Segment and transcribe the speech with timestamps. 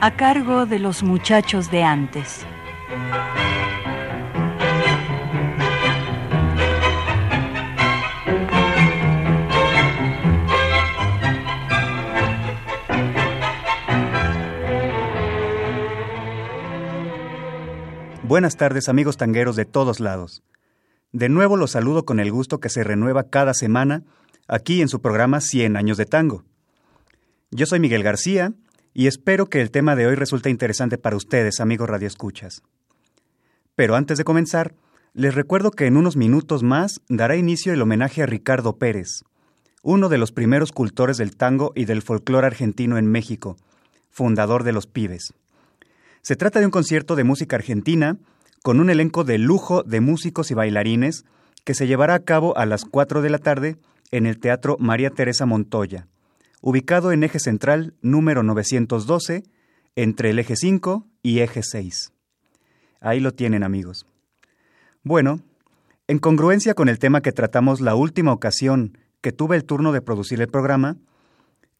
[0.00, 2.46] A cargo de los muchachos de antes.
[18.22, 20.44] Buenas tardes amigos tangueros de todos lados.
[21.10, 24.04] De nuevo los saludo con el gusto que se renueva cada semana
[24.46, 26.44] aquí en su programa 100 años de tango.
[27.50, 28.52] Yo soy Miguel García
[28.94, 32.62] y espero que el tema de hoy resulte interesante para ustedes, amigos radioescuchas.
[33.74, 34.74] Pero antes de comenzar,
[35.14, 39.24] les recuerdo que en unos minutos más dará inicio el homenaje a Ricardo Pérez,
[39.82, 43.56] uno de los primeros cultores del tango y del folclore argentino en México,
[44.10, 45.32] fundador de Los Pibes.
[46.22, 48.18] Se trata de un concierto de música argentina
[48.62, 51.24] con un elenco de lujo de músicos y bailarines
[51.64, 53.76] que se llevará a cabo a las 4 de la tarde
[54.10, 56.08] en el Teatro María Teresa Montoya
[56.60, 59.44] ubicado en eje central número 912,
[59.96, 62.12] entre el eje 5 y eje 6.
[63.00, 64.06] Ahí lo tienen amigos.
[65.02, 65.40] Bueno,
[66.06, 70.00] en congruencia con el tema que tratamos la última ocasión que tuve el turno de
[70.00, 70.96] producir el programa,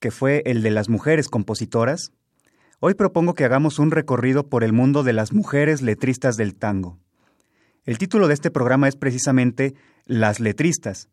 [0.01, 2.12] que fue el de las mujeres compositoras,
[2.81, 6.99] hoy propongo que hagamos un recorrido por el mundo de las mujeres letristas del tango.
[7.84, 11.09] El título de este programa es precisamente Las letristas,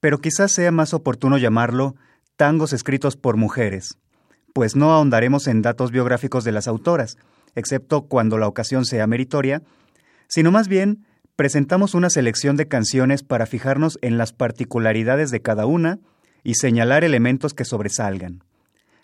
[0.00, 1.96] pero quizás sea más oportuno llamarlo
[2.36, 3.98] tangos escritos por mujeres,
[4.52, 7.16] pues no ahondaremos en datos biográficos de las autoras,
[7.54, 9.62] excepto cuando la ocasión sea meritoria,
[10.28, 11.04] sino más bien
[11.36, 15.98] presentamos una selección de canciones para fijarnos en las particularidades de cada una
[16.44, 18.44] y señalar elementos que sobresalgan.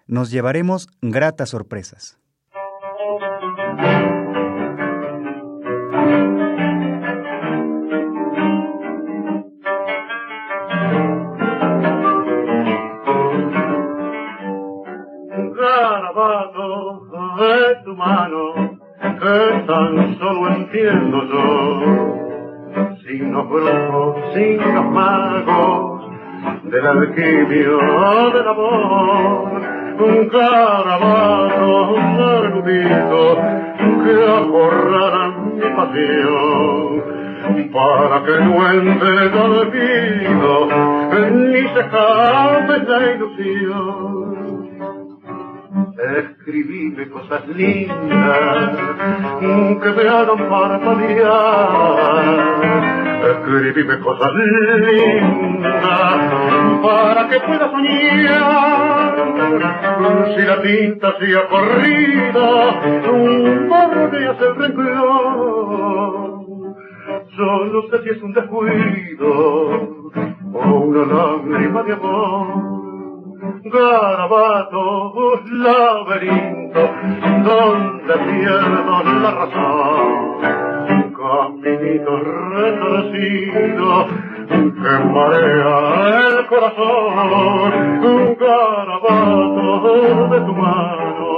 [0.06, 2.19] Nos llevaremos gratas sorpresas.
[17.96, 26.02] Que tan solo entiendo yo, sin los brujos, sin los magos,
[26.64, 27.78] del alquimio
[28.32, 29.60] del amor,
[29.98, 33.38] un carabato, un erudito,
[34.04, 37.20] que acorraran mi pasión.
[37.72, 40.68] Para que no entre el olvido,
[41.32, 44.59] ni se jame la ilusión
[46.00, 48.78] escribime cosas lindas
[49.80, 52.20] que me hagan parpadear.
[53.30, 55.70] Escribime cosas lindas
[56.82, 59.14] para que pueda soñar.
[60.34, 62.80] Si la tinta sea corrida,
[63.68, 66.40] borroneas el rencor.
[67.36, 69.30] Yo no sé si es un descuido
[70.52, 72.79] o una lágrima de amor
[73.64, 76.90] garabatos, laberinto,
[77.44, 80.70] donde pierdo la razón.
[81.20, 84.06] Caminito retorcido
[84.48, 85.78] que marea
[86.28, 87.72] el corazón.
[88.02, 91.28] Un garabato de tu mano,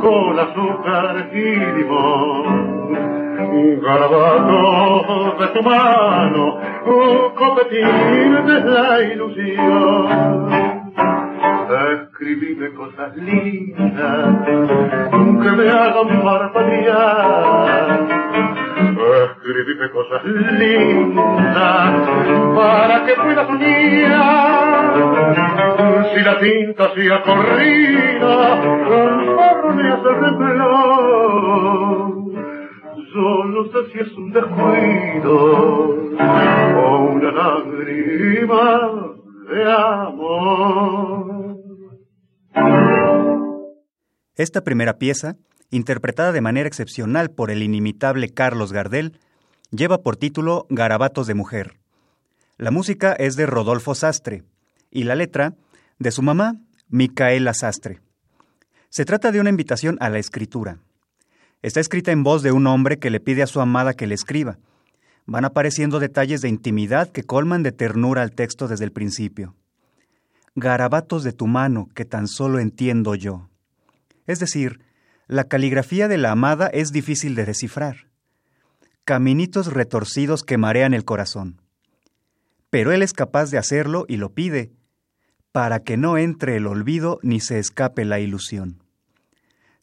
[0.00, 2.46] con azúcar y limón.
[3.52, 10.75] Un garabato de tu mano, un copetín de la ilusión
[11.70, 18.00] escribime cosas lindas que me hagan parpadear.
[19.36, 22.08] Escribime cosas lindas
[22.54, 24.94] para que pueda soñar.
[26.14, 28.56] Si la tinta sea corrida,
[29.74, 31.06] me hace revelar.
[33.12, 35.36] Solo sé si es un descuido
[36.76, 39.16] o una lágrima
[39.48, 41.55] de amor.
[44.36, 45.36] Esta primera pieza,
[45.70, 49.18] interpretada de manera excepcional por el inimitable Carlos Gardel,
[49.70, 51.78] lleva por título Garabatos de Mujer.
[52.58, 54.44] La música es de Rodolfo Sastre
[54.90, 55.54] y la letra
[55.98, 56.56] de su mamá,
[56.88, 58.00] Micaela Sastre.
[58.90, 60.78] Se trata de una invitación a la escritura.
[61.62, 64.14] Está escrita en voz de un hombre que le pide a su amada que le
[64.14, 64.58] escriba.
[65.24, 69.54] Van apareciendo detalles de intimidad que colman de ternura al texto desde el principio
[70.56, 73.48] garabatos de tu mano que tan solo entiendo yo.
[74.26, 74.80] Es decir,
[75.28, 78.06] La caligrafía de la amada es difícil de descifrar.
[79.04, 81.60] Caminitos retorcidos que marean el corazón.
[82.70, 84.70] Pero él es capaz de hacerlo y lo pide,
[85.50, 88.84] para que no entre el olvido ni se escape la ilusión.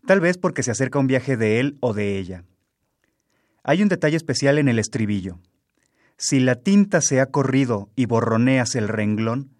[0.05, 2.45] Tal vez porque se acerca un viaje de él o de ella.
[3.63, 5.39] Hay un detalle especial en el estribillo.
[6.17, 9.52] Si la tinta se ha corrido y borroneas el renglón,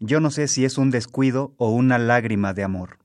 [0.00, 2.98] yo no sé si es un descuido o una lágrima de amor.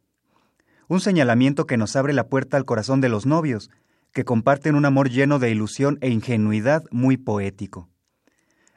[0.88, 3.70] Un señalamiento que nos abre la puerta al corazón de los novios,
[4.12, 7.88] que comparten un amor lleno de ilusión e ingenuidad muy poético.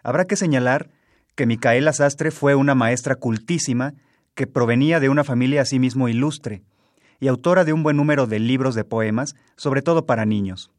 [0.03, 0.91] Habrá que señalar
[1.35, 3.95] que Micaela Sastre fue una maestra cultísima
[4.35, 6.63] que provenía de una familia asimismo ilustre
[7.21, 10.71] y autora de un buen número de libros de poemas, sobre todo para niños.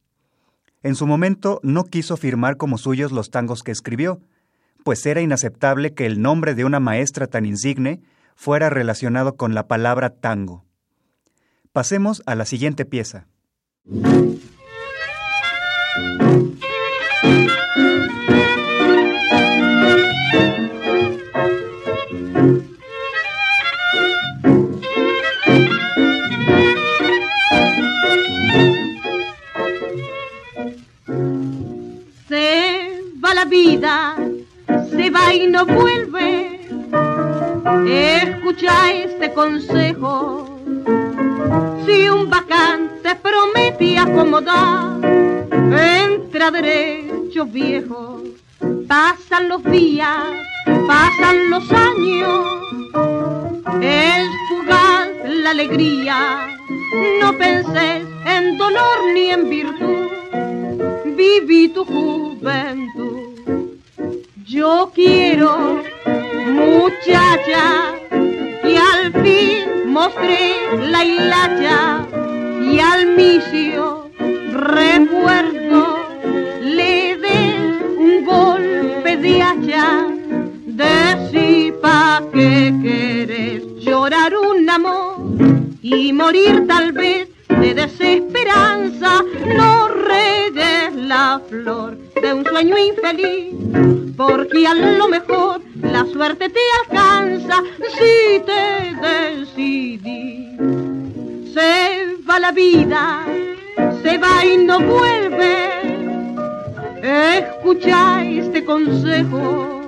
[0.83, 4.21] En su momento no quiso firmar como suyos los tangos que escribió,
[4.85, 8.03] pues era inaceptable que el nombre de una maestra tan insigne
[8.35, 10.63] fuera relacionado con la palabra tango.
[11.73, 13.27] Pasemos a la siguiente pieza.
[33.47, 34.24] Vida
[35.15, 36.59] va y no vuelve.
[37.87, 40.59] Escucha este consejo.
[41.85, 44.99] Si un vacante promete acomodar,
[45.51, 48.23] entra derecho viejo.
[48.87, 50.23] Pasan los días,
[50.87, 52.45] pasan los años.
[53.81, 56.47] Es fugaz la alegría.
[57.21, 60.07] No penses en dolor ni en virtud.
[61.15, 63.24] Viví tu juventud
[64.55, 65.83] yo quiero,
[66.47, 67.93] muchacha,
[68.63, 70.55] y al fin mostré
[70.91, 72.07] la hilacha
[72.61, 74.09] y al misio
[74.53, 76.07] recuerdo
[76.61, 77.41] le dé
[77.97, 80.07] un golpe de hacha.
[80.65, 85.17] Decí pa' que querés llorar un amor
[85.81, 89.21] y morir tal vez de desesperanza.
[89.57, 93.55] No regues la flor de un sueño infeliz
[94.15, 97.61] porque a lo mejor la suerte te alcanza
[97.97, 100.57] si te decidí.
[101.53, 103.25] Se va la vida,
[104.01, 105.55] se va y no vuelve.
[107.01, 109.81] Escucha este consejo.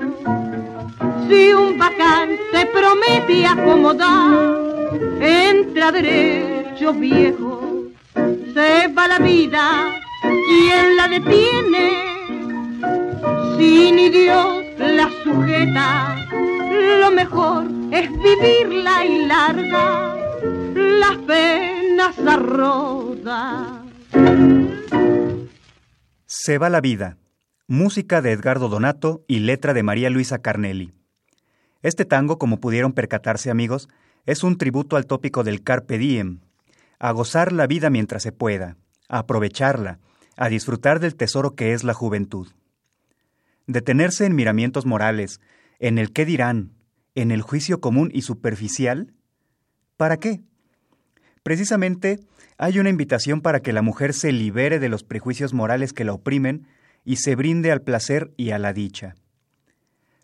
[1.29, 4.59] Si un vacante promete acomodar,
[5.21, 7.61] entra derecho viejo.
[8.53, 12.07] Se va la vida, ¿quién la detiene?
[13.57, 16.27] si ni Dios la sujeta,
[17.01, 20.15] lo mejor es vivirla y larga
[20.83, 23.83] las penas arroda.
[26.25, 27.17] Se va la vida.
[27.67, 30.93] Música de Edgardo Donato y letra de María Luisa Carnelli.
[31.81, 33.89] Este tango, como pudieron percatarse amigos,
[34.25, 36.39] es un tributo al tópico del carpe diem,
[36.99, 38.77] a gozar la vida mientras se pueda,
[39.09, 39.99] a aprovecharla,
[40.35, 42.47] a disfrutar del tesoro que es la juventud.
[43.65, 45.41] Detenerse en miramientos morales,
[45.79, 46.71] en el qué dirán,
[47.15, 49.13] en el juicio común y superficial,
[49.97, 50.41] ¿para qué?
[51.43, 52.19] Precisamente
[52.57, 56.13] hay una invitación para que la mujer se libere de los prejuicios morales que la
[56.13, 56.67] oprimen
[57.05, 59.15] y se brinde al placer y a la dicha.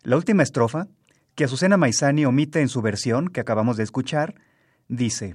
[0.02, 0.88] La última estrofa,
[1.34, 4.34] que Azucena Maizani omite en su versión que acabamos de escuchar,
[4.88, 5.34] dice,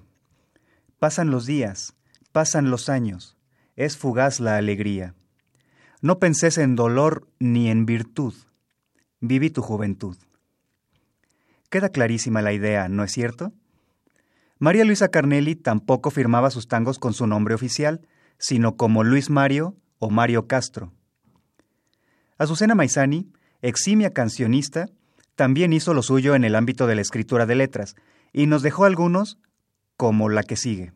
[1.00, 1.96] Pasan los días,
[2.32, 3.36] pasan los años,
[3.80, 5.16] es fugaz la alegría.
[6.02, 8.34] No pensés en dolor ni en virtud.
[9.22, 10.18] Viví tu juventud.
[11.70, 13.54] Queda clarísima la idea, ¿no es cierto?
[14.58, 18.02] María Luisa Carnelli tampoco firmaba sus tangos con su nombre oficial,
[18.38, 20.92] sino como Luis Mario o Mario Castro.
[22.38, 23.32] Azucena Maizani,
[23.62, 24.88] eximia cancionista,
[25.36, 27.96] también hizo lo suyo en el ámbito de la escritura de letras,
[28.34, 29.40] y nos dejó algunos
[29.96, 30.92] como la que sigue.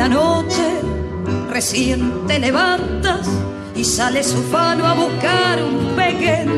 [0.00, 0.80] La noche,
[1.50, 3.28] recién te levantas
[3.76, 6.54] y sales ufano a buscar un pequeño.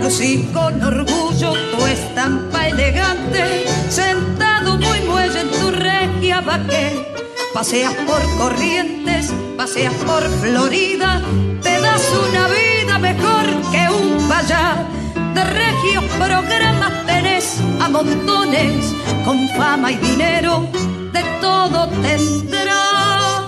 [0.00, 7.04] Lucí con orgullo tu estampa elegante, sentado muy muelle en tu regia vaqué.
[7.52, 11.20] Paseas por corrientes, paseas por Florida,
[11.64, 14.86] te das una vida mejor que un payá.
[15.34, 20.68] De regios programas tenés a montones, con fama y dinero
[21.12, 23.44] de todo tendrás.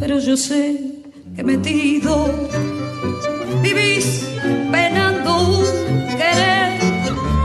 [0.00, 0.80] Pero yo sé
[1.36, 2.30] que metido
[3.62, 4.26] vivís
[4.70, 5.66] penando un
[6.20, 6.78] querer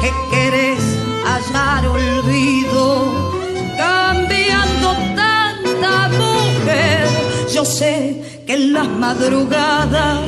[0.02, 0.84] que querés
[1.26, 2.86] hallar olvido,
[3.78, 7.08] cambiando tanta mujer.
[7.54, 10.22] Yo sé que en las madrugadas,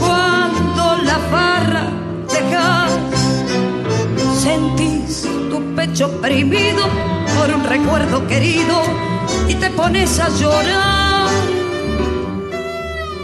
[0.00, 1.86] cuando la farra
[2.32, 2.92] dejas,
[4.42, 8.82] sentís tu pecho oprimido por un recuerdo querido
[9.48, 11.28] y te pones a llorar.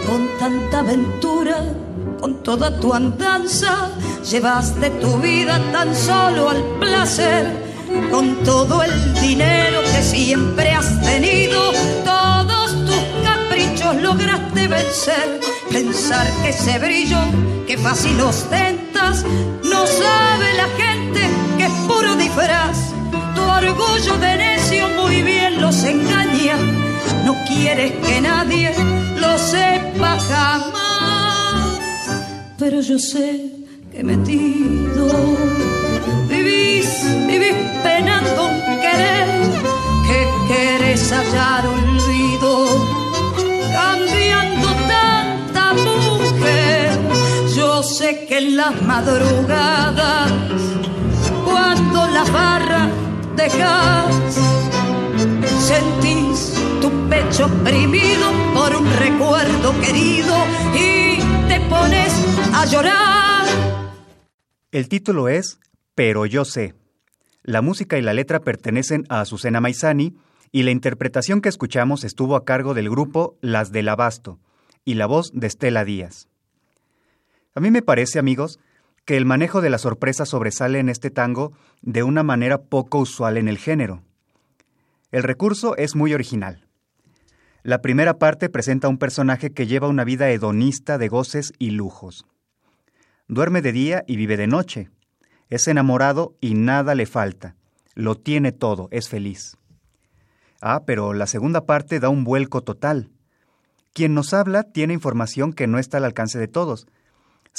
[0.07, 1.57] Con tanta aventura,
[2.21, 3.91] con toda tu andanza,
[4.31, 7.47] llevaste tu vida tan solo al placer,
[8.11, 11.73] con todo el dinero que siempre has tenido,
[12.05, 15.41] todos tus caprichos lograste vencer,
[15.71, 17.19] pensar que ese brillo
[17.67, 19.25] que fácil ostentas,
[19.63, 21.21] no sabe la gente
[21.57, 22.90] que es puro disfraz
[23.61, 26.57] orgullo de necio muy bien los engaña.
[27.25, 28.73] No quieres que nadie
[29.17, 31.79] lo sepa jamás.
[32.59, 33.29] Pero yo sé
[33.93, 35.07] que metido
[36.29, 36.89] vivís,
[37.27, 39.29] vivís penando un querer
[40.07, 42.53] que querés hallar olvido.
[43.79, 46.99] Cambiando tanta mujer,
[47.57, 50.31] yo sé que en las madrugadas,
[51.45, 53.00] cuando las barras
[53.37, 54.35] dejas,
[55.59, 60.35] sentís tu pecho oprimido por un recuerdo querido
[60.75, 61.19] y
[61.49, 62.13] te pones
[62.55, 63.47] a llorar.
[64.73, 65.59] El título es
[65.95, 66.75] Pero yo sé.
[67.43, 70.15] La música y la letra pertenecen a Azucena Maizani
[70.53, 74.39] y la interpretación que escuchamos estuvo a cargo del grupo Las del Abasto
[74.85, 76.29] y la voz de Estela Díaz.
[77.55, 78.59] A mí me parece, amigos,
[79.05, 81.53] que el manejo de la sorpresa sobresale en este tango
[81.83, 84.03] de una manera poco usual en el género.
[85.11, 86.67] El recurso es muy original.
[87.63, 92.25] La primera parte presenta un personaje que lleva una vida hedonista de goces y lujos.
[93.29, 94.91] Duerme de día y vive de noche.
[95.51, 97.57] Es enamorado y nada le falta.
[97.95, 99.57] Lo tiene todo, es feliz.
[100.61, 103.11] Ah, pero la segunda parte da un vuelco total.
[103.93, 106.87] Quien nos habla tiene información que no está al alcance de todos,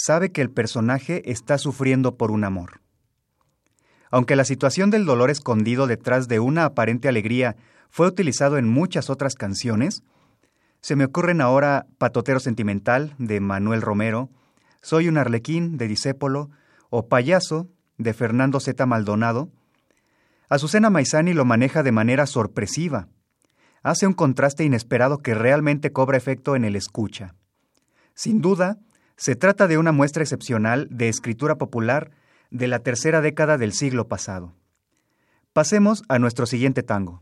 [0.03, 2.81] sabe que el personaje está sufriendo por un amor.
[4.09, 7.55] Aunque la situación del dolor escondido detrás de una aparente alegría
[7.91, 10.01] fue utilizado en muchas otras canciones,
[10.81, 14.31] se me ocurren ahora Patotero Sentimental de Manuel Romero,
[14.81, 16.49] Soy un Arlequín de Disépolo
[16.89, 18.83] o Payaso de Fernando Z.
[18.87, 19.51] Maldonado.
[20.49, 23.07] Azucena Maizani lo maneja de manera sorpresiva.
[23.83, 27.35] Hace un contraste inesperado que realmente cobra efecto en el escucha.
[28.15, 28.79] Sin duda,
[29.21, 32.09] se trata de una muestra excepcional de escritura popular
[32.49, 34.55] de la tercera década del siglo pasado.
[35.53, 37.21] Pasemos a nuestro siguiente tango.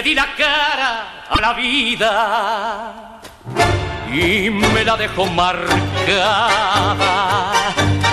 [0.00, 0.92] Le di la cara
[1.28, 3.20] a la vida
[4.10, 5.82] y me la dejó marcada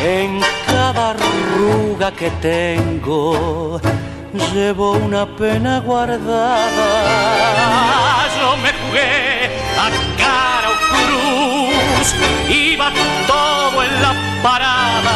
[0.04, 3.80] en cada arruga que tengo.
[4.54, 6.90] Llevo una pena guardada.
[8.38, 9.88] Yo me jugué a
[10.22, 12.08] cara o cruz,
[12.50, 12.92] iba
[13.28, 14.14] todo en la
[14.44, 15.16] parada.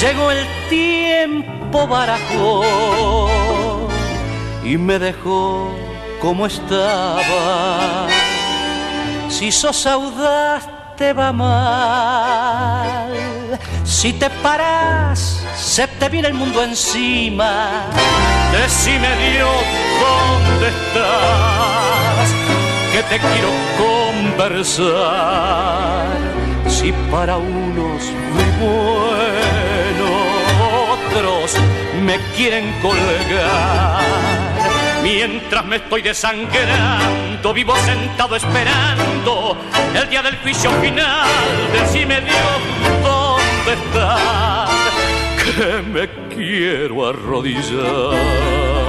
[0.00, 3.71] Llegó el tiempo barajó
[4.64, 5.70] y me dejó
[6.20, 8.08] como estaba.
[9.28, 13.10] Si sos audaz te va mal,
[13.84, 17.70] si te paras se te viene el mundo encima.
[18.52, 19.64] Decime Dios
[20.02, 22.28] dónde estás,
[22.92, 23.50] que te quiero
[24.42, 26.06] conversar.
[26.68, 28.02] Si para unos
[28.34, 30.08] muy bueno,
[30.92, 31.56] otros
[32.02, 34.51] me quieren colgar.
[35.02, 39.56] Mientras me estoy desangrando, vivo sentado esperando
[39.94, 41.28] el día del juicio final.
[41.72, 44.70] Decime Dios, ¿dónde estás?
[45.44, 48.81] Que me quiero arrodillar.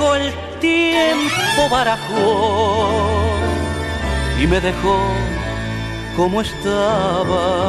[0.00, 2.88] El tiempo barajó
[4.40, 4.98] y me dejó
[6.16, 7.60] como estaba.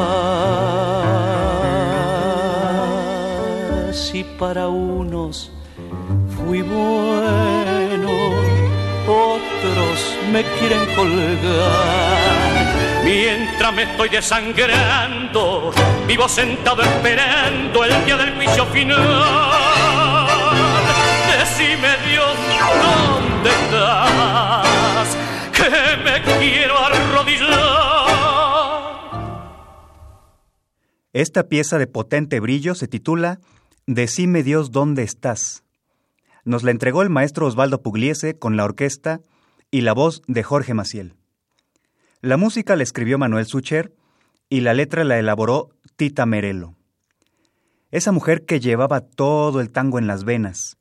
[3.92, 5.50] Si para unos
[6.36, 8.10] fui bueno,
[9.06, 12.32] otros me quieren colgar.
[13.04, 15.72] Mientras me estoy desangrando,
[16.06, 19.71] vivo sentado esperando el día del juicio final.
[22.80, 25.16] ¿Dónde estás?
[25.52, 25.70] Que
[26.02, 27.72] me quiero arrodillar.
[31.12, 33.40] Esta pieza de potente brillo se titula
[33.86, 35.62] Decime Dios dónde estás.
[36.44, 39.20] Nos la entregó el maestro Osvaldo Pugliese con la orquesta
[39.70, 41.14] y la voz de Jorge Maciel.
[42.20, 43.92] La música la escribió Manuel Sucher
[44.48, 46.76] y la letra la elaboró Tita Merelo.
[47.90, 50.78] Esa mujer que llevaba todo el tango en las venas.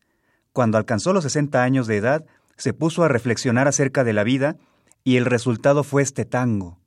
[0.54, 2.26] Cuando alcanzó los 60 años de edad,
[2.58, 4.58] se puso a reflexionar acerca de la vida
[5.04, 6.78] y el resultado fue este tango.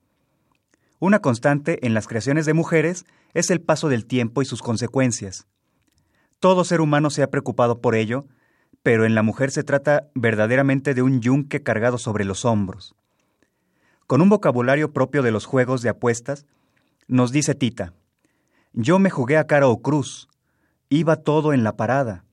[1.01, 5.47] Una constante en las creaciones de mujeres es el paso del tiempo y sus consecuencias.
[6.41, 8.27] Todo ser humano se ha preocupado por ello,
[8.83, 12.95] pero en la mujer se trata verdaderamente de un yunque cargado sobre los hombros.
[14.07, 16.45] Con un vocabulario propio de los juegos de apuestas,
[17.09, 17.95] nos dice Tita,
[18.73, 20.29] yo me jugué a cara o cruz,
[20.91, 22.25] iba todo en la parada,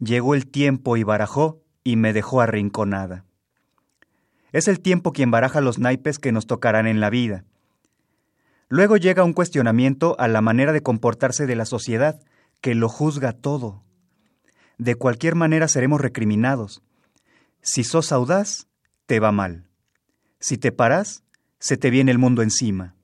[0.00, 3.24] llegó el tiempo y barajó y me dejó arrinconada.
[4.52, 7.44] Es el tiempo quien baraja los naipes que nos tocarán en la vida.
[8.68, 12.20] Luego llega un cuestionamiento a la manera de comportarse de la sociedad,
[12.60, 13.82] que lo juzga todo.
[14.78, 16.82] De cualquier manera seremos recriminados.
[17.62, 18.66] Si sos audaz,
[19.06, 19.68] te va mal.
[20.40, 21.24] Si te paras,
[21.58, 22.94] se te viene el mundo encima.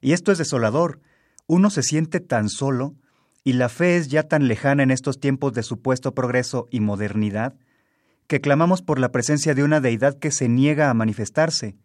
[0.00, 1.00] Y esto es desolador.
[1.46, 2.94] Uno se siente tan solo
[3.46, 7.54] y la fe es ya tan lejana en estos tiempos de supuesto progreso y modernidad
[8.26, 11.76] que clamamos por la presencia de una deidad que se niega a manifestarse,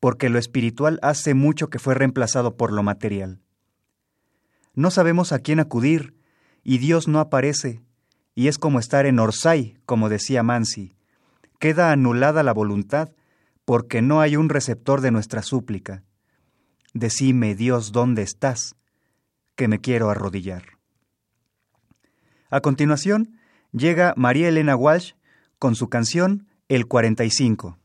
[0.00, 3.42] porque lo espiritual hace mucho que fue reemplazado por lo material.
[4.72, 6.14] No sabemos a quién acudir,
[6.64, 7.82] y Dios no aparece,
[8.34, 10.96] y es como estar en Orsay, como decía Mansi.
[11.58, 13.10] Queda anulada la voluntad
[13.66, 16.04] porque no hay un receptor de nuestra súplica.
[16.94, 18.76] Decime, Dios, ¿dónde estás?
[19.60, 20.62] Que me quiero arrodillar.
[22.48, 23.38] A continuación,
[23.72, 25.12] llega María Elena Walsh
[25.58, 27.76] con su canción El 45.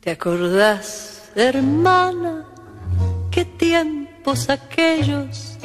[0.00, 2.46] ¿Te acordás, hermana,
[3.30, 5.55] qué tiempos aquellos?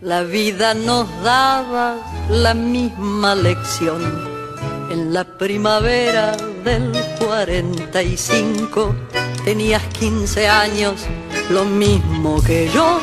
[0.00, 1.96] La vida nos daba
[2.30, 4.00] la misma lección.
[4.92, 8.94] En la primavera del 45
[9.44, 11.04] tenías 15 años,
[11.50, 13.00] lo mismo que yo.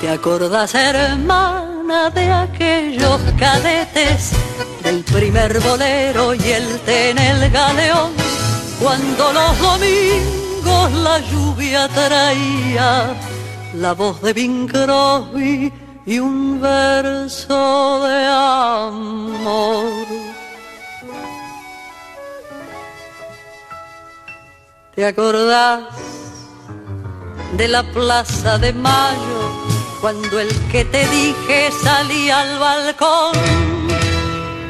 [0.00, 4.32] ¿Te acordás, hermana, de aquellos cadetes?
[4.82, 8.10] Del primer bolero y el té en el galeón
[8.82, 13.14] cuando los domingos la lluvia traía
[13.74, 20.06] la voz de Bing Crosby y un verso de amor.
[24.94, 25.82] ¿Te acordás
[27.56, 29.40] de la plaza de mayo
[30.00, 33.32] cuando el que te dije salía al balcón?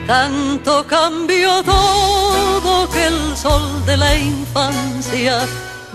[0.06, 5.46] Tanto cambió todo que el sol de la infancia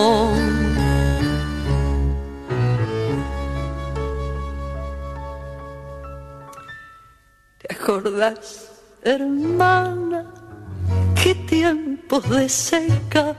[7.58, 8.70] ¿Te acordás,
[9.02, 10.24] hermana,
[11.22, 13.36] qué tiempos de seca?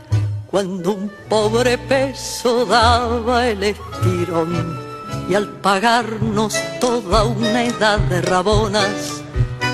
[0.54, 4.80] cuando un pobre peso daba el estirón
[5.28, 9.24] y al pagarnos toda una edad de rabonas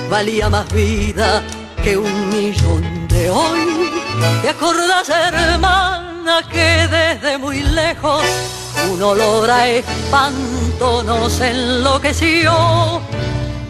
[0.09, 1.43] valía más vida
[1.83, 3.91] que un millón de hoy.
[4.41, 8.23] ¿Te acordás, hermana, que desde muy lejos
[8.91, 13.01] un olor a espanto nos enloqueció?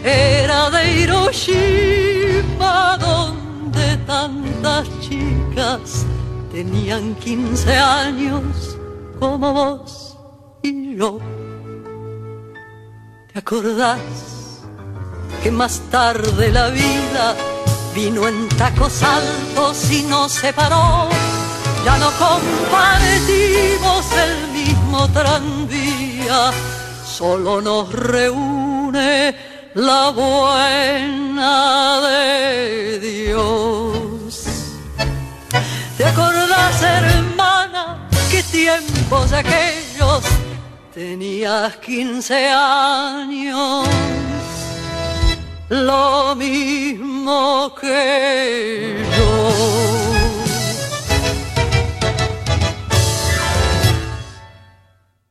[0.04, 6.06] Era de Hiroshima donde tantas chicas
[6.52, 8.78] tenían 15 años
[9.18, 10.16] como vos
[10.62, 11.18] y yo.
[13.32, 14.00] ¿Te acordás
[15.42, 17.34] que más tarde la vida
[17.94, 21.08] vino en tacos altos y nos separó?
[21.84, 26.52] Ya no compartimos el mismo tranvía,
[27.06, 29.34] solo nos reúne
[29.74, 34.44] la buena de Dios.
[35.96, 40.24] ¿Te acordás, hermana, qué tiempos aquellos?
[40.92, 43.88] Tenías 15 años,
[45.70, 49.50] lo mismo que yo.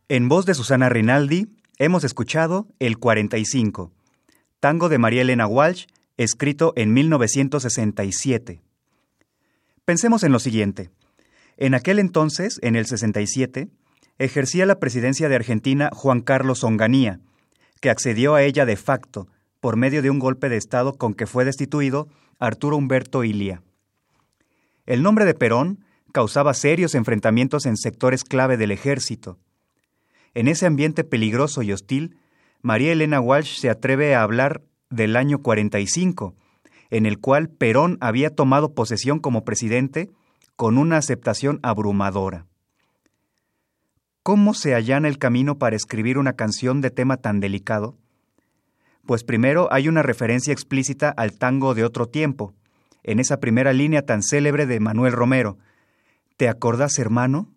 [0.07, 3.91] En voz de Susana Rinaldi, hemos escuchado El 45,
[4.61, 5.85] tango de María Elena Walsh,
[6.17, 8.61] escrito en 1967.
[9.83, 10.89] Pensemos en lo siguiente.
[11.57, 13.67] En aquel entonces, en el 67,
[14.17, 17.19] ejercía la presidencia de Argentina Juan Carlos Onganía,
[17.81, 19.27] que accedió a ella de facto
[19.59, 22.07] por medio de un golpe de Estado con que fue destituido
[22.39, 23.61] Arturo Humberto Ilia.
[24.85, 29.37] El nombre de Perón causaba serios enfrentamientos en sectores clave del ejército,
[30.33, 32.17] en ese ambiente peligroso y hostil,
[32.61, 36.35] María Elena Walsh se atreve a hablar del año 45,
[36.91, 40.09] en el cual Perón había tomado posesión como presidente
[40.55, 42.45] con una aceptación abrumadora.
[44.23, 47.97] ¿Cómo se allana el camino para escribir una canción de tema tan delicado?
[49.09, 52.53] Pues primero hay una referencia explícita al tango de otro tiempo,
[53.01, 55.57] en esa primera línea tan célebre de Manuel Romero.
[56.37, 57.49] ¿Te acordás, hermano?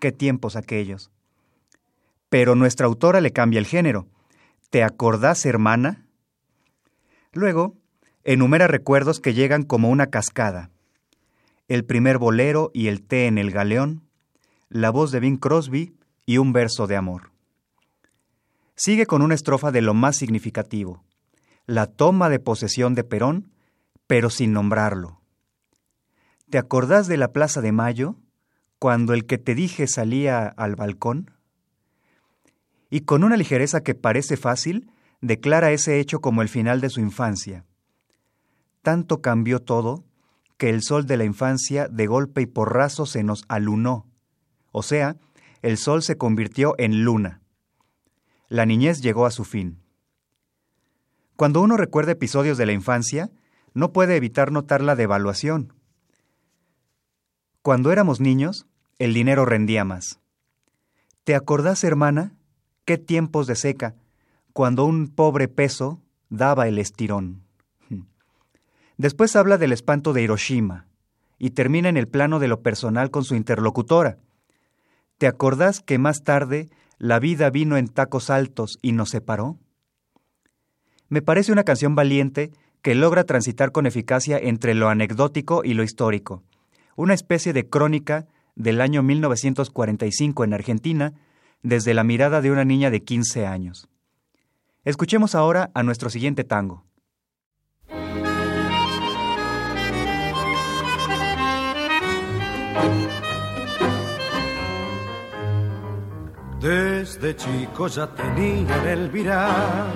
[0.00, 1.10] ¿Qué tiempos aquellos?
[2.28, 4.06] Pero nuestra autora le cambia el género.
[4.68, 6.04] ¿Te acordás, hermana?
[7.32, 7.78] Luego,
[8.22, 10.70] enumera recuerdos que llegan como una cascada.
[11.68, 14.02] El primer bolero y el té en el galeón,
[14.68, 15.94] la voz de Bing Crosby
[16.26, 17.30] y un verso de amor.
[18.78, 21.04] Sigue con una estrofa de lo más significativo,
[21.66, 23.50] la toma de posesión de Perón,
[24.06, 25.20] pero sin nombrarlo.
[26.48, 28.14] ¿Te acordás de la Plaza de Mayo,
[28.78, 31.32] cuando el que te dije salía al balcón?
[32.90, 37.00] y con una ligereza que parece fácil, declara ese hecho como el final de su
[37.00, 37.64] infancia.
[38.82, 40.04] Tanto cambió todo
[40.56, 44.06] que el sol de la infancia de golpe y porrazo se nos alunó,
[44.72, 45.16] o sea,
[45.62, 47.42] el sol se convirtió en luna.
[48.48, 49.82] La niñez llegó a su fin.
[51.36, 53.30] Cuando uno recuerda episodios de la infancia,
[53.74, 55.72] no puede evitar notar la devaluación.
[57.62, 58.66] Cuando éramos niños,
[58.98, 60.20] el dinero rendía más.
[61.24, 62.32] ¿Te acordás, hermana,
[62.84, 63.94] qué tiempos de seca,
[64.54, 67.42] cuando un pobre peso daba el estirón.
[67.88, 68.02] Hmm.
[68.96, 70.86] Después habla del espanto de Hiroshima
[71.38, 74.18] y termina en el plano de lo personal con su interlocutora.
[75.18, 79.58] ¿Te acordás que más tarde la vida vino en tacos altos y nos separó?
[81.08, 82.50] Me parece una canción valiente
[82.82, 86.42] que logra transitar con eficacia entre lo anecdótico y lo histórico,
[86.96, 91.12] una especie de crónica del año 1945 en Argentina,
[91.62, 93.88] desde la mirada de una niña de 15 años.
[94.84, 96.87] Escuchemos ahora a nuestro siguiente tango.
[106.60, 109.86] Desde chico ya tenía en el virar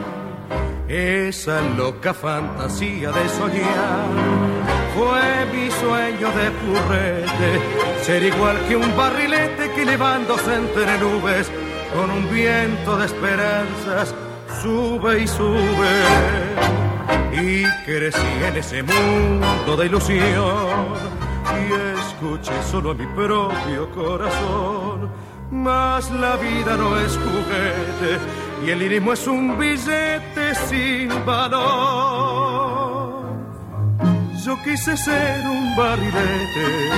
[0.88, 4.52] esa loca fantasía de soñar
[4.94, 11.50] fue mi sueño de purrete, ser igual que un barrilete que levándose entre nubes
[11.94, 14.14] con un viento de esperanzas
[14.60, 15.94] sube y sube.
[17.32, 20.68] Y crecí en ese mundo de ilusión
[21.58, 25.10] y escuché solo a mi propio corazón.
[25.52, 28.18] Mas la vida no es juguete
[28.64, 32.82] y el lirismo es un billete sin valor
[34.44, 36.90] yo quise ser un barrilete,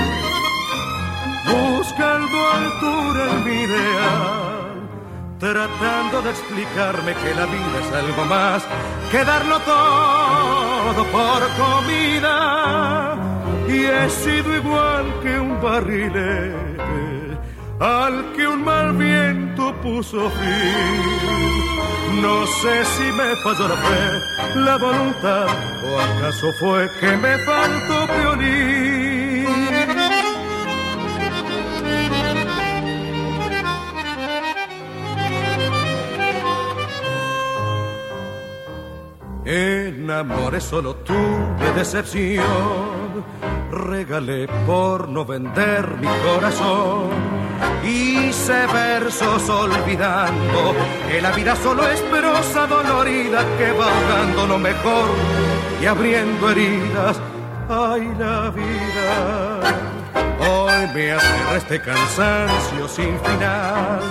[1.45, 4.89] buscando altura en mi ideal,
[5.39, 8.63] tratando de explicarme que la vida es algo más
[9.11, 13.15] que darlo todo por comida.
[13.67, 16.77] Y he sido igual que un barrilete,
[17.79, 21.25] al que un mal viento puso fin
[22.21, 25.47] no sé si me falló la fe, la voluntad,
[25.85, 29.45] o acaso fue que me faltó violín.
[39.45, 42.43] En amores solo tuve decepción,
[43.75, 47.09] regalé por no vender mi corazón
[47.83, 50.73] Hice versos olvidando
[51.07, 55.09] que la vida solo es prosa dolorida que va ahogando lo mejor
[55.81, 57.21] y abriendo heridas.
[57.69, 59.59] Ay, la vida.
[60.39, 64.01] Hoy me aterra este cansancio sin final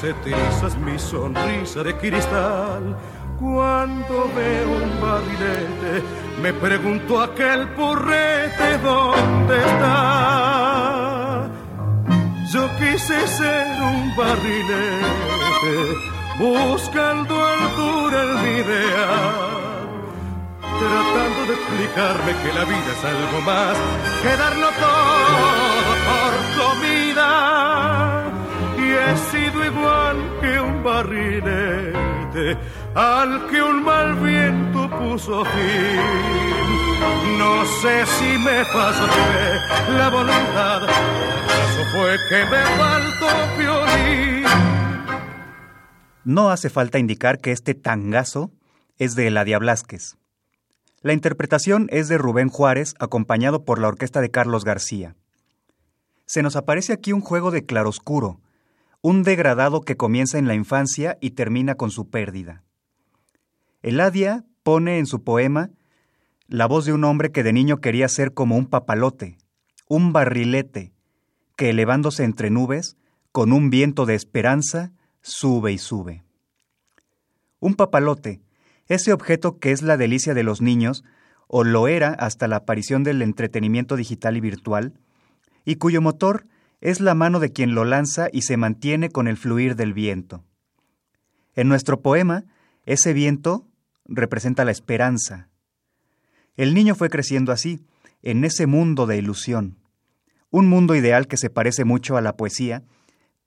[0.00, 2.96] se trizas mi sonrisa de cristal
[3.38, 6.02] Cuando veo un barrilete,
[6.42, 11.48] me pregunto aquel purrete dónde está.
[12.52, 15.76] Yo quise ser un barrilete,
[16.38, 19.34] buscando altura en mi ideal,
[20.78, 23.76] tratando de explicarme que la vida es algo más
[24.22, 27.30] que darlo todo por comida.
[28.78, 32.13] Y he sido igual que un barrilete
[32.94, 36.00] al que un mal viento puso fin.
[37.38, 39.06] No sé si me pasó
[39.96, 44.44] la voluntad, eso fue que me faltó violín.
[46.24, 48.50] No hace falta indicar que este tangazo
[48.98, 50.16] es de Eladia Blasquez.
[51.02, 55.16] La interpretación es de Rubén Juárez, acompañado por la orquesta de Carlos García.
[56.24, 58.40] Se nos aparece aquí un juego de claroscuro,
[59.04, 62.62] un degradado que comienza en la infancia y termina con su pérdida.
[63.82, 65.68] Eladia pone en su poema
[66.48, 69.36] la voz de un hombre que de niño quería ser como un papalote,
[69.88, 70.94] un barrilete,
[71.54, 72.96] que elevándose entre nubes,
[73.30, 76.24] con un viento de esperanza, sube y sube.
[77.60, 78.40] Un papalote,
[78.88, 81.04] ese objeto que es la delicia de los niños,
[81.46, 84.94] o lo era hasta la aparición del entretenimiento digital y virtual,
[85.66, 86.46] y cuyo motor
[86.84, 90.44] es la mano de quien lo lanza y se mantiene con el fluir del viento.
[91.54, 92.44] En nuestro poema,
[92.84, 93.66] ese viento
[94.04, 95.48] representa la esperanza.
[96.58, 97.80] El niño fue creciendo así,
[98.20, 99.78] en ese mundo de ilusión,
[100.50, 102.82] un mundo ideal que se parece mucho a la poesía,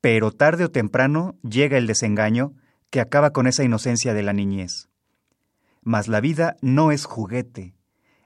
[0.02, 2.54] pero tarde o temprano llega el desengaño
[2.90, 4.90] que acaba con esa inocencia de la niñez.
[5.84, 7.76] Mas la vida no es juguete,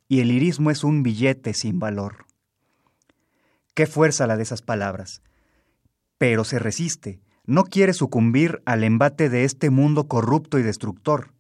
[0.07, 2.30] y el irismo es un billete sin valor.
[3.73, 5.21] Qué fuerza la de esas palabras.
[6.17, 11.31] Pero se resiste, no quiere sucumbir al embate de este mundo corrupto y destructor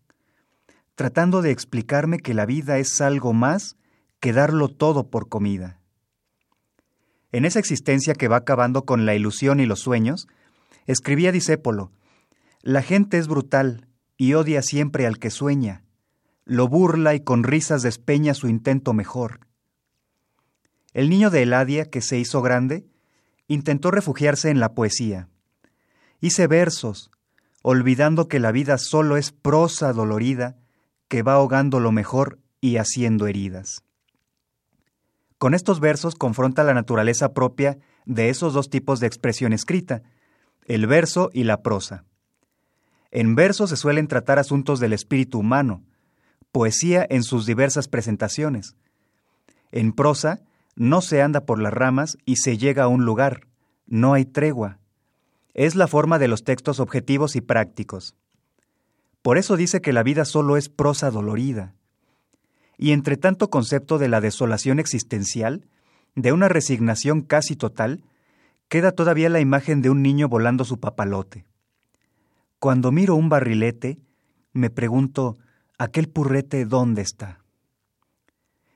[1.01, 3.75] tratando de explicarme que la vida es algo más
[4.19, 5.79] que darlo todo por comida.
[7.31, 10.27] En esa existencia que va acabando con la ilusión y los sueños,
[10.85, 11.91] escribía Disépolo,
[12.61, 15.83] la gente es brutal y odia siempre al que sueña,
[16.45, 19.39] lo burla y con risas despeña su intento mejor.
[20.93, 22.85] El niño de Eladia, que se hizo grande,
[23.47, 25.29] intentó refugiarse en la poesía.
[26.19, 27.11] Hice versos,
[27.61, 30.57] olvidando que la vida solo es prosa dolorida
[31.07, 33.83] que va ahogando lo mejor y haciendo heridas.
[35.37, 40.03] Con estos versos confronta la naturaleza propia de esos dos tipos de expresión escrita,
[40.65, 42.05] el verso y la prosa.
[43.09, 45.83] En verso se suelen tratar asuntos del espíritu humano,
[46.51, 48.75] poesía en sus diversas presentaciones.
[49.71, 50.41] En prosa
[50.75, 53.47] no se anda por las ramas y se llega a un lugar,
[53.85, 54.79] no hay tregua.
[55.53, 58.15] Es la forma de los textos objetivos y prácticos.
[59.21, 61.75] Por eso dice que la vida solo es prosa dolorida.
[62.77, 65.67] Y entre tanto concepto de la desolación existencial,
[66.15, 68.03] de una resignación casi total,
[68.67, 71.45] queda todavía la imagen de un niño volando su papalote.
[72.59, 73.99] Cuando miro un barrilete,
[74.53, 75.37] me pregunto,
[75.77, 77.39] ¿aquel purrete dónde está?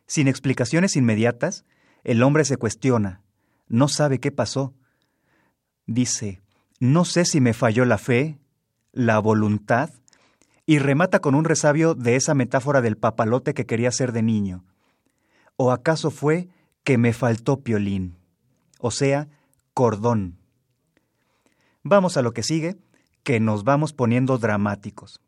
[0.07, 1.65] Sin explicaciones inmediatas,
[2.05, 3.21] el hombre se cuestiona,
[3.67, 4.73] no sabe qué pasó.
[5.87, 6.41] Dice,
[6.79, 8.39] no sé si me falló la fe,
[8.93, 9.89] la voluntad
[10.67, 14.63] y remata con un resabio de esa metáfora del papalote que quería ser de niño.
[15.57, 16.47] ¿O acaso fue
[16.83, 18.15] que me faltó piolín?
[18.79, 19.27] O sea,
[19.73, 20.37] cordón.
[21.81, 22.77] Vamos a lo que sigue,
[23.23, 25.21] que nos vamos poniendo dramáticos.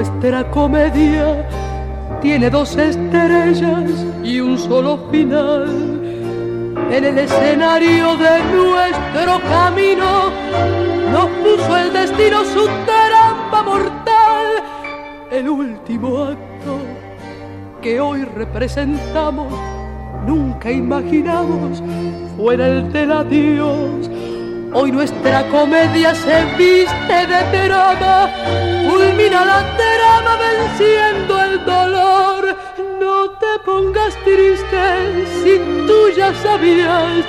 [0.00, 1.46] Nuestra comedia
[2.22, 3.90] tiene dos estrellas
[4.24, 5.68] y un solo final.
[6.90, 10.30] En el escenario de nuestro camino
[11.12, 14.46] nos puso el destino su trampa mortal.
[15.30, 16.78] El último acto
[17.82, 19.52] que hoy representamos,
[20.26, 21.82] nunca imaginamos,
[22.38, 24.10] fuera el del adiós
[24.72, 28.30] Hoy nuestra comedia se viste de drama,
[29.00, 32.56] culmina la trama venciendo el dolor.
[33.00, 34.82] No te pongas triste
[35.42, 37.24] si tú ya sabías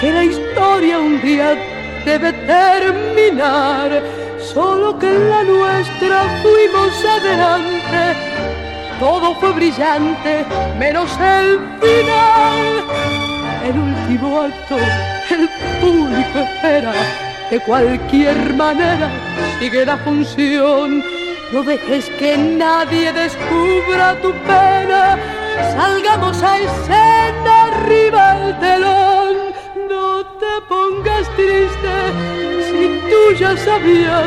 [0.00, 1.56] que la historia un día
[2.04, 4.02] debe terminar.
[4.38, 8.02] Solo que la nuestra fuimos adelante,
[9.00, 10.44] todo fue brillante,
[10.78, 11.48] menos el
[11.80, 12.66] final.
[13.64, 14.76] El último acto
[15.30, 15.48] el
[15.80, 16.92] público espera
[17.50, 19.10] de cualquier manera
[19.60, 21.02] sigue la función
[21.54, 25.16] no dejes que nadie descubra tu pena.
[25.76, 29.36] Salgamos a escena arriba el telón.
[29.88, 31.94] No te pongas triste
[32.68, 34.26] si tú ya sabías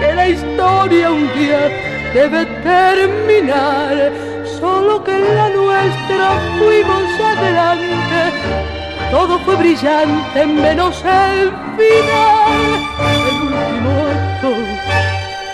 [0.00, 1.70] que la historia un día
[2.12, 4.10] debe terminar.
[4.58, 8.77] Solo que la nuestra fuimos adelante.
[9.10, 12.78] Todo fue brillante menos el final.
[13.00, 14.78] El último acto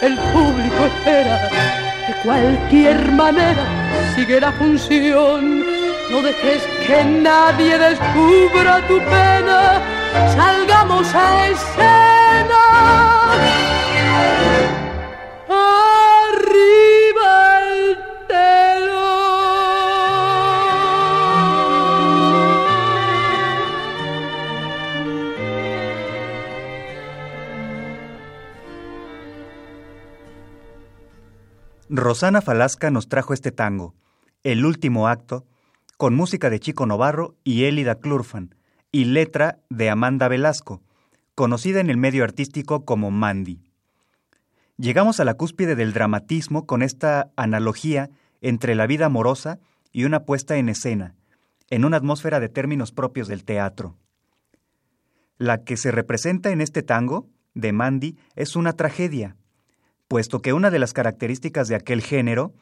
[0.02, 1.48] el público espera.
[2.08, 3.64] De cualquier manera
[4.14, 5.64] sigue la función.
[6.10, 9.80] No dejes que nadie descubra tu pena.
[10.36, 12.64] Salgamos a escena.
[32.04, 33.94] Rosana Falasca nos trajo este tango,
[34.42, 35.46] El último acto,
[35.96, 38.54] con música de Chico Novarro y Elida Klurfan,
[38.92, 40.82] y letra de Amanda Velasco,
[41.34, 43.62] conocida en el medio artístico como Mandy.
[44.76, 48.10] Llegamos a la cúspide del dramatismo con esta analogía
[48.42, 49.58] entre la vida amorosa
[49.90, 51.14] y una puesta en escena,
[51.70, 53.96] en una atmósfera de términos propios del teatro.
[55.38, 59.38] La que se representa en este tango, de Mandy, es una tragedia,
[60.08, 62.52] puesto que una de las características de aquel género,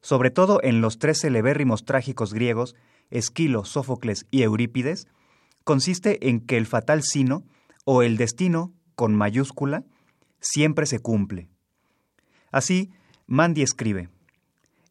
[0.00, 2.74] sobre todo en los tres celebérrimos trágicos griegos,
[3.10, 5.08] Esquilo, Sófocles y Eurípides,
[5.64, 7.44] consiste en que el fatal sino,
[7.84, 9.84] o el destino, con mayúscula,
[10.40, 11.48] siempre se cumple.
[12.50, 12.90] Así,
[13.26, 14.08] Mandy escribe,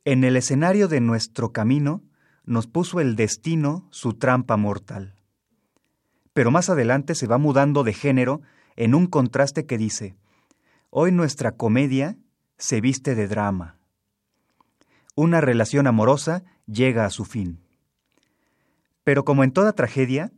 [0.06, 2.02] En el escenario de nuestro camino
[2.46, 5.16] nos puso el destino su trampa mortal.
[6.34, 8.42] Pero más adelante se va mudando de género
[8.76, 10.16] en un contraste que dice,
[10.92, 12.18] Hoy nuestra comedia
[12.58, 13.78] se viste de drama.
[15.16, 17.60] Una relación amorosa llega a su fin.
[19.04, 20.32] Pero como en toda tragedia,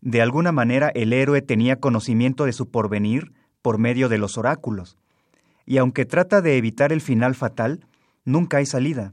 [0.00, 4.96] de alguna manera el héroe tenía conocimiento de su porvenir por medio de los oráculos,
[5.64, 7.84] y aunque trata de evitar el final fatal,
[8.24, 9.12] nunca hay salida.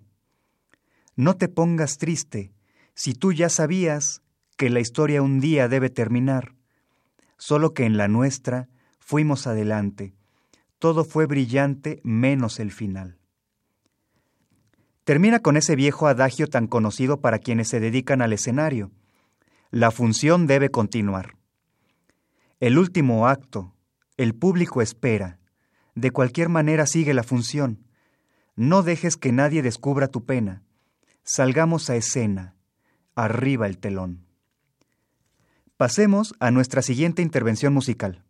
[1.16, 2.54] No te pongas triste
[2.94, 4.22] si tú ya sabías
[4.58, 6.54] que la historia un día debe terminar,
[7.38, 10.14] solo que en la nuestra fuimos adelante
[10.84, 13.18] todo fue brillante menos el final.
[15.06, 18.92] Termina con ese viejo adagio tan conocido para quienes se dedican al escenario.
[19.72, 21.38] La función debe continuar.
[22.60, 23.74] El último acto,
[24.18, 25.40] el público espera.
[25.96, 27.88] De cualquier manera sigue la función.
[28.58, 30.64] No dejes que nadie descubra tu pena.
[31.24, 32.58] Salgamos a escena.
[33.16, 34.26] Arriba el telón.
[35.78, 38.23] Pasemos a nuestra siguiente intervención musical.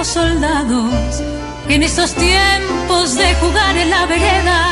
[0.00, 1.22] Los soldados,
[1.68, 4.70] en esos tiempos de jugar en la vereda,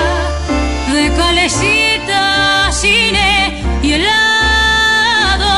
[0.90, 5.52] de calecita, cine y helado.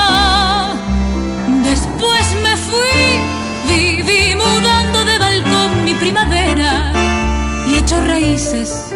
[1.63, 3.21] Después me fui,
[3.69, 6.93] viví mudando de balcón mi primavera
[7.69, 8.93] y hecho raíces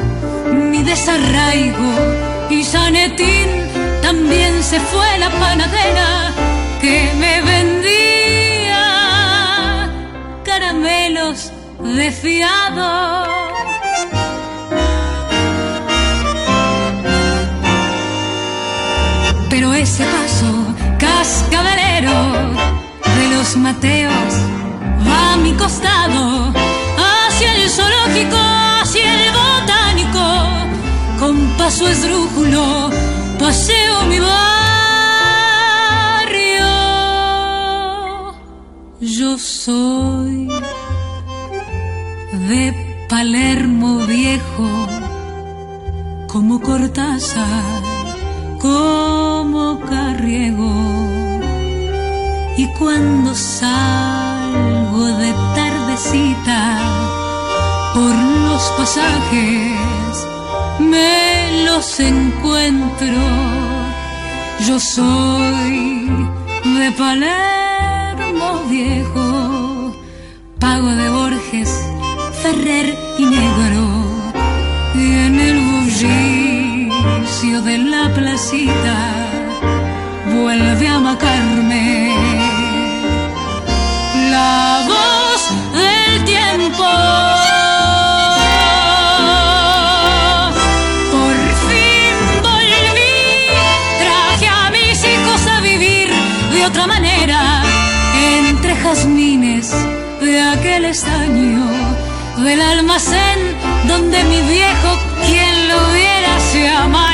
[0.52, 1.92] mi desarraigo
[2.50, 3.48] y Sanetín
[4.02, 6.32] también se fue la panadera
[6.80, 7.63] que me vendía
[11.96, 12.10] de.
[19.48, 22.18] Pero ese paso cascabelero
[23.18, 24.34] de los Mateos
[25.06, 26.52] va a mi costado
[26.98, 28.36] hacia el zoológico,
[28.82, 30.26] hacia el botánico,
[31.20, 32.90] con paso esdrújulo,
[33.38, 34.34] paseo mi barrio.
[39.00, 40.13] Yo soy
[48.60, 50.74] Como Carriego.
[52.56, 56.78] Y cuando salgo de tardecita
[57.94, 58.14] por
[58.48, 60.26] los pasajes,
[60.80, 63.20] me los encuentro.
[64.66, 66.08] Yo soy
[66.64, 69.94] de Palermo viejo,
[70.58, 71.70] pago de Borges,
[72.42, 73.83] Ferrer y negro
[77.44, 78.96] bullicio de la placita
[80.32, 82.14] vuelve a macarme
[84.30, 85.42] la voz
[85.72, 86.84] del tiempo.
[91.12, 91.36] Por
[91.66, 93.14] fin volví,
[94.00, 96.08] traje a mis hijos a vivir
[96.52, 97.62] de otra manera,
[98.38, 99.72] entre jazmines
[100.20, 101.66] de aquel estaño,
[102.38, 103.38] del almacén
[103.86, 104.90] donde mi viejo,
[105.26, 107.13] quien lo viera, se amanecía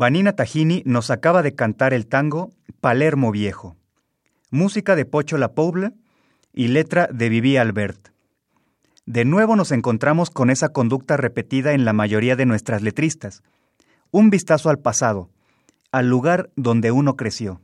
[0.00, 3.76] Vanina Tajini nos acaba de cantar el tango Palermo Viejo,
[4.50, 5.92] música de Pocho La Poble
[6.54, 8.08] y letra de Vivi Albert.
[9.04, 13.42] De nuevo nos encontramos con esa conducta repetida en la mayoría de nuestras letristas.
[14.10, 15.28] Un vistazo al pasado,
[15.92, 17.60] al lugar donde uno creció.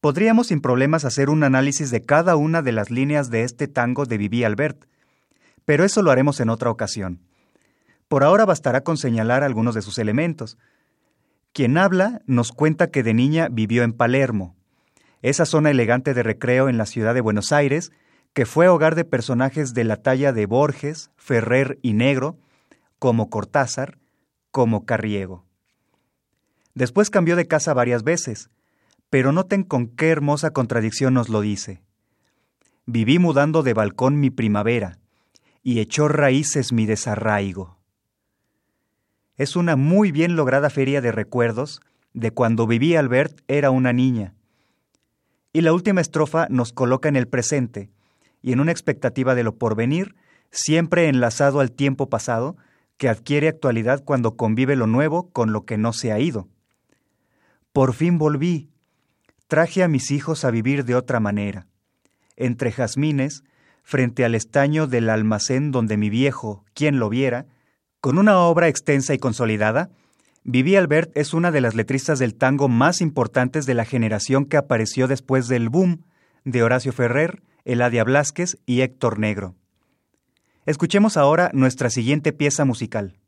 [0.00, 4.06] Podríamos sin problemas hacer un análisis de cada una de las líneas de este tango
[4.06, 4.86] de Vivi Albert,
[5.66, 7.20] pero eso lo haremos en otra ocasión.
[8.08, 10.56] Por ahora bastará con señalar algunos de sus elementos.
[11.52, 14.54] Quien habla nos cuenta que de niña vivió en Palermo,
[15.20, 17.90] esa zona elegante de recreo en la ciudad de Buenos Aires,
[18.32, 22.38] que fue hogar de personajes de la talla de Borges, Ferrer y Negro,
[22.98, 23.98] como Cortázar,
[24.52, 25.44] como Carriego.
[26.74, 28.50] Después cambió de casa varias veces,
[29.10, 31.82] pero noten con qué hermosa contradicción nos lo dice.
[32.86, 34.98] Viví mudando de balcón mi primavera,
[35.62, 37.79] y echó raíces mi desarraigo.
[39.36, 41.80] Es una muy bien lograda feria de recuerdos
[42.12, 44.34] de cuando viví Albert era una niña.
[45.52, 47.90] Y la última estrofa nos coloca en el presente
[48.42, 50.14] y en una expectativa de lo porvenir,
[50.50, 52.56] siempre enlazado al tiempo pasado,
[52.96, 56.48] que adquiere actualidad cuando convive lo nuevo con lo que no se ha ido.
[57.72, 58.68] Por fin volví,
[59.46, 61.66] traje a mis hijos a vivir de otra manera,
[62.36, 63.44] entre jazmines,
[63.82, 67.46] frente al estaño del almacén donde mi viejo, quien lo viera,
[68.00, 69.90] con una obra extensa y consolidada,
[70.42, 74.56] Vivi Albert es una de las letristas del tango más importantes de la generación que
[74.56, 76.04] apareció después del boom
[76.44, 79.54] de Horacio Ferrer, Eladia Blasquez y Héctor Negro.
[80.64, 83.18] Escuchemos ahora nuestra siguiente pieza musical.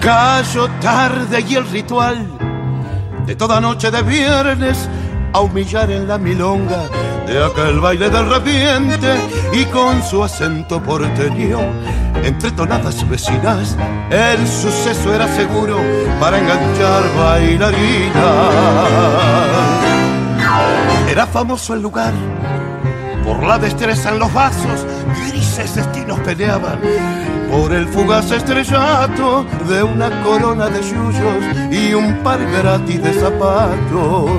[0.00, 2.38] Callo tarde y el ritual
[3.26, 4.88] de toda noche de viernes
[5.32, 6.88] a humillar en la milonga
[7.26, 9.14] de aquel baile del rapiente
[9.52, 11.60] y con su acento porteño.
[12.22, 13.76] Entre tonadas vecinas
[14.10, 15.78] el suceso era seguro
[16.18, 18.14] para enganchar bailarinas.
[21.08, 22.12] Era famoso el lugar
[23.24, 24.86] por la destreza en los vasos
[25.28, 26.80] grises destinos peleaban
[27.50, 34.30] por el fugaz estrellato de una corona de yuyos y un par gratis de zapatos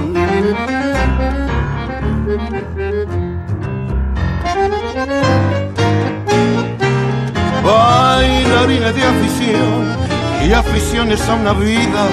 [7.64, 9.98] bailarines de afición
[10.46, 12.08] y aficiones a una vida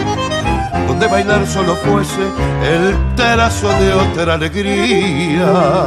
[0.87, 2.23] donde bailar solo fuese
[2.63, 5.85] el terazo de otra alegría.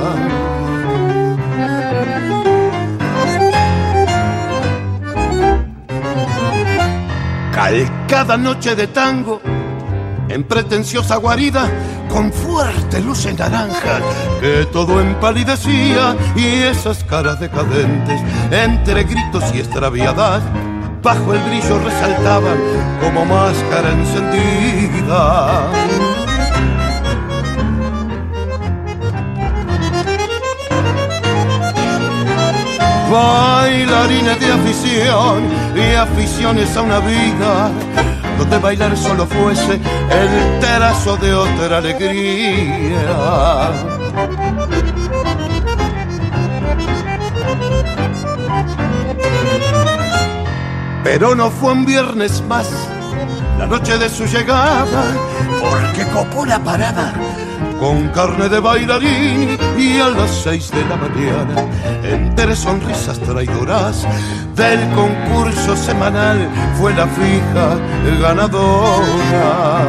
[7.53, 9.41] Calcada noche de tango,
[10.29, 11.69] en pretenciosa guarida,
[12.11, 13.99] con fuerte luz en naranja,
[14.41, 20.43] que todo empalidecía y esas caras decadentes, entre gritos y extraviadas,
[21.01, 22.57] bajo el brillo resaltaban
[23.01, 25.71] como máscara encendida.
[33.11, 35.43] Bailarines de afición
[35.75, 37.71] y aficiones a una vida
[38.41, 43.69] donde bailar solo fuese el terazo de otra alegría.
[51.03, 52.67] Pero no fue un viernes más,
[53.59, 55.03] la noche de su llegada,
[55.59, 57.13] porque copó la parada
[57.79, 61.55] con carne de bailarín y a las seis de la mañana,
[62.11, 64.05] entre sonrisas traidoras
[64.55, 66.47] del concurso semanal,
[66.79, 67.77] fue la fija
[68.21, 69.81] ganadora.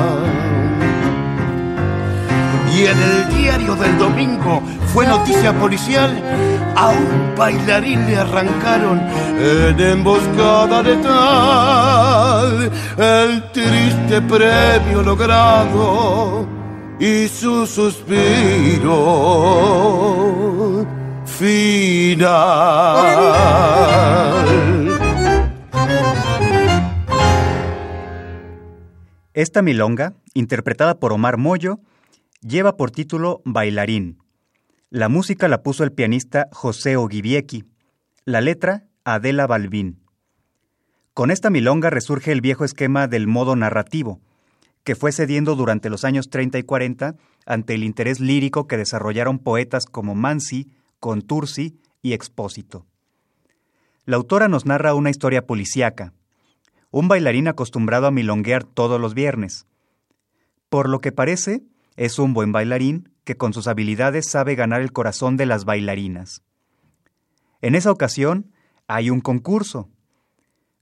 [2.74, 4.62] Y en el diario del domingo
[4.94, 6.10] fue noticia policial
[6.74, 9.00] a un bailarín le arrancaron
[9.38, 16.46] en emboscada letal el triste premio logrado
[16.98, 18.92] y su suspiro
[29.34, 31.80] Esta milonga, interpretada por Omar Moyo,
[32.42, 34.18] lleva por título Bailarín.
[34.88, 37.64] La música la puso el pianista José Ogiviecki.
[38.24, 39.98] La letra, Adela Balbín.
[41.12, 44.20] Con esta milonga resurge el viejo esquema del modo narrativo,
[44.84, 47.16] que fue cediendo durante los años 30 y 40
[47.46, 50.68] ante el interés lírico que desarrollaron poetas como Mansi,
[51.02, 52.86] Contursi y Expósito.
[54.04, 56.12] La autora nos narra una historia policíaca,
[56.92, 59.66] un bailarín acostumbrado a milonguear todos los viernes.
[60.68, 61.64] Por lo que parece,
[61.96, 66.44] es un buen bailarín que con sus habilidades sabe ganar el corazón de las bailarinas.
[67.62, 68.52] En esa ocasión
[68.86, 69.90] hay un concurso.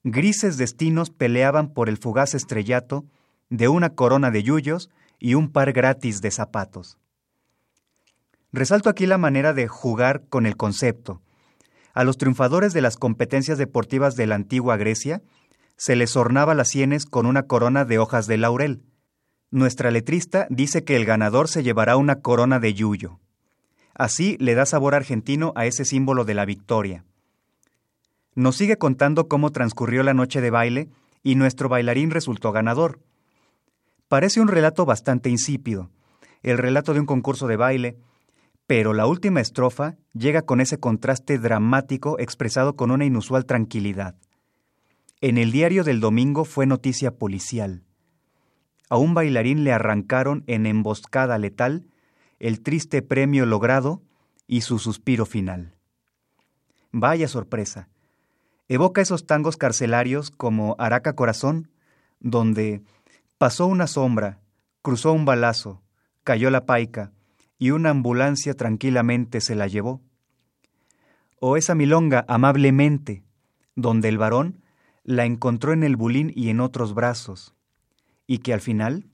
[0.04, 3.06] Grises destinos peleaban por el fugaz estrellato
[3.48, 6.99] de una corona de yuyos y un par gratis de zapatos.
[8.52, 11.22] Resalto aquí la manera de jugar con el concepto.
[11.94, 15.22] A los triunfadores de las competencias deportivas de la antigua Grecia
[15.76, 18.82] se les ornaba las sienes con una corona de hojas de laurel.
[19.50, 23.18] Nuestra letrista dice que el ganador se llevará una corona de yuyo.
[23.94, 27.04] Así le da sabor argentino a ese símbolo de la victoria.
[28.34, 30.88] Nos sigue contando cómo transcurrió la noche de baile
[31.22, 33.00] y nuestro bailarín resultó ganador.
[34.08, 35.90] Parece un relato bastante insípido,
[36.42, 37.96] el relato de un concurso de baile,
[38.70, 44.14] pero la última estrofa llega con ese contraste dramático expresado con una inusual tranquilidad.
[45.20, 47.82] En el diario del domingo fue noticia policial.
[48.88, 51.88] A un bailarín le arrancaron en emboscada letal
[52.38, 54.02] el triste premio logrado
[54.46, 55.74] y su suspiro final.
[56.92, 57.88] Vaya sorpresa.
[58.68, 61.72] Evoca esos tangos carcelarios como Araca Corazón,
[62.20, 62.82] donde
[63.36, 64.38] pasó una sombra,
[64.80, 65.82] cruzó un balazo,
[66.22, 67.10] cayó la paica
[67.60, 70.00] y una ambulancia tranquilamente se la llevó.
[71.38, 73.22] O esa milonga amablemente,
[73.76, 74.62] donde el varón
[75.04, 77.54] la encontró en el bulín y en otros brazos,
[78.26, 79.10] y que al final,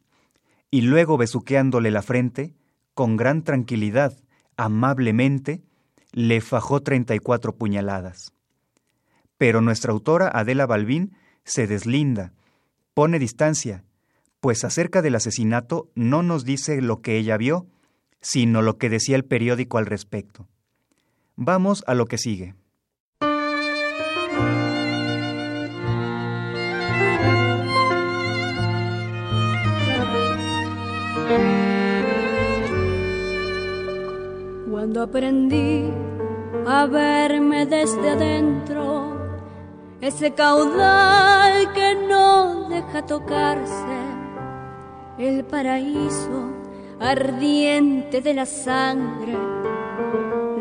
[0.71, 2.55] y luego besuqueándole la frente,
[2.95, 4.17] con gran tranquilidad,
[4.57, 5.65] amablemente,
[6.13, 8.33] le fajó treinta y cuatro puñaladas.
[9.39, 12.33] Pero nuestra autora Adela Balbín se deslinda,
[12.95, 13.83] pone distancia,
[14.39, 17.67] pues acerca del asesinato no nos dice lo que ella vio,
[18.27, 20.49] sino lo que decía el periódico al respecto.
[21.37, 22.57] Vamos a lo que sigue.
[34.69, 35.85] Cuando aprendí
[36.67, 39.39] a verme desde adentro,
[40.01, 44.01] ese caudal que no deja tocarse,
[45.17, 46.66] el paraíso
[47.01, 49.37] ardiente de la sangre,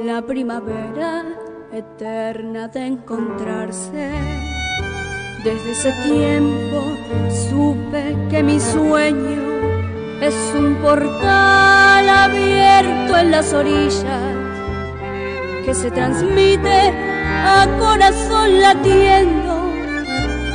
[0.04, 1.24] la primavera
[1.72, 4.12] eterna de encontrarse.
[5.44, 6.82] Desde ese tiempo
[7.50, 9.44] supe que mi sueño
[10.22, 14.46] es un portal abierto en las orillas
[15.66, 16.94] que se transmite
[17.28, 19.56] a corazón latiendo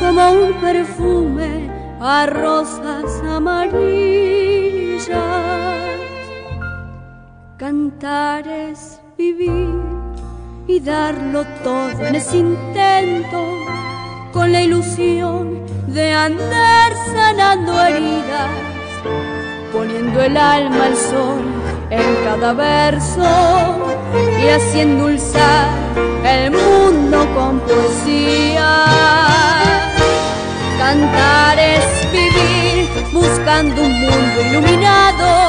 [0.01, 1.71] como un perfume
[2.01, 4.31] a rosas amarillas.
[7.61, 9.69] Cantar es vivir
[10.67, 13.55] y darlo todo en ese intento
[14.33, 18.49] con la ilusión de andar sanando heridas
[19.75, 21.43] poniendo el alma al sol
[21.91, 23.29] en cada verso
[24.43, 25.69] y haciendo dulzar
[26.25, 28.87] el mundo con poesía.
[30.79, 32.00] Cantar es
[33.61, 35.49] buscando un mundo iluminado,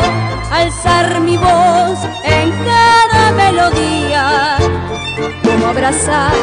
[0.51, 4.57] alzar mi voz en cada melodía,
[5.43, 6.34] como abrazar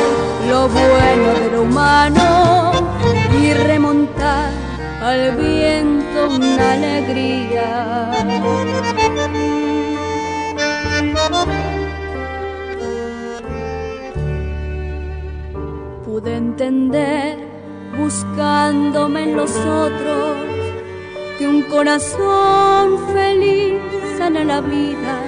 [0.49, 2.73] lo bueno de lo humano
[3.39, 4.51] y remontar
[5.03, 8.11] al viento una alegría.
[16.07, 17.37] Pude entender
[17.99, 20.58] buscándome en los otros
[21.39, 23.81] que un corazón feliz
[24.19, 25.23] sana la vida,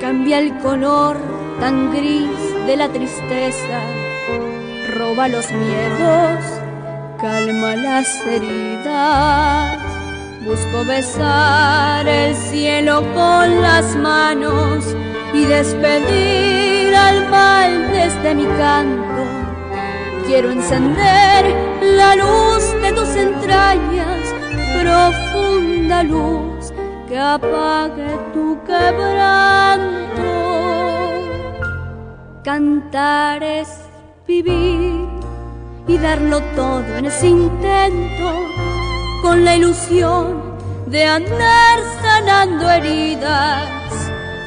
[0.00, 1.16] cambia el color
[1.60, 3.80] tan gris de la tristeza,
[4.96, 6.58] roba los miedos
[7.20, 9.78] calma las heridas.
[10.44, 14.84] Busco besar el cielo con las manos
[15.34, 19.22] y despedir alma desde mi canto.
[20.26, 21.44] Quiero encender
[21.82, 24.07] la luz de tus entrañas,
[24.80, 26.72] profunda luz
[27.08, 30.30] que apague tu quebranto.
[32.44, 33.68] Cantar es
[34.26, 35.06] vivir
[35.86, 38.28] y darlo todo en ese intento
[39.22, 40.56] con la ilusión
[40.86, 43.68] de andar sanando heridas,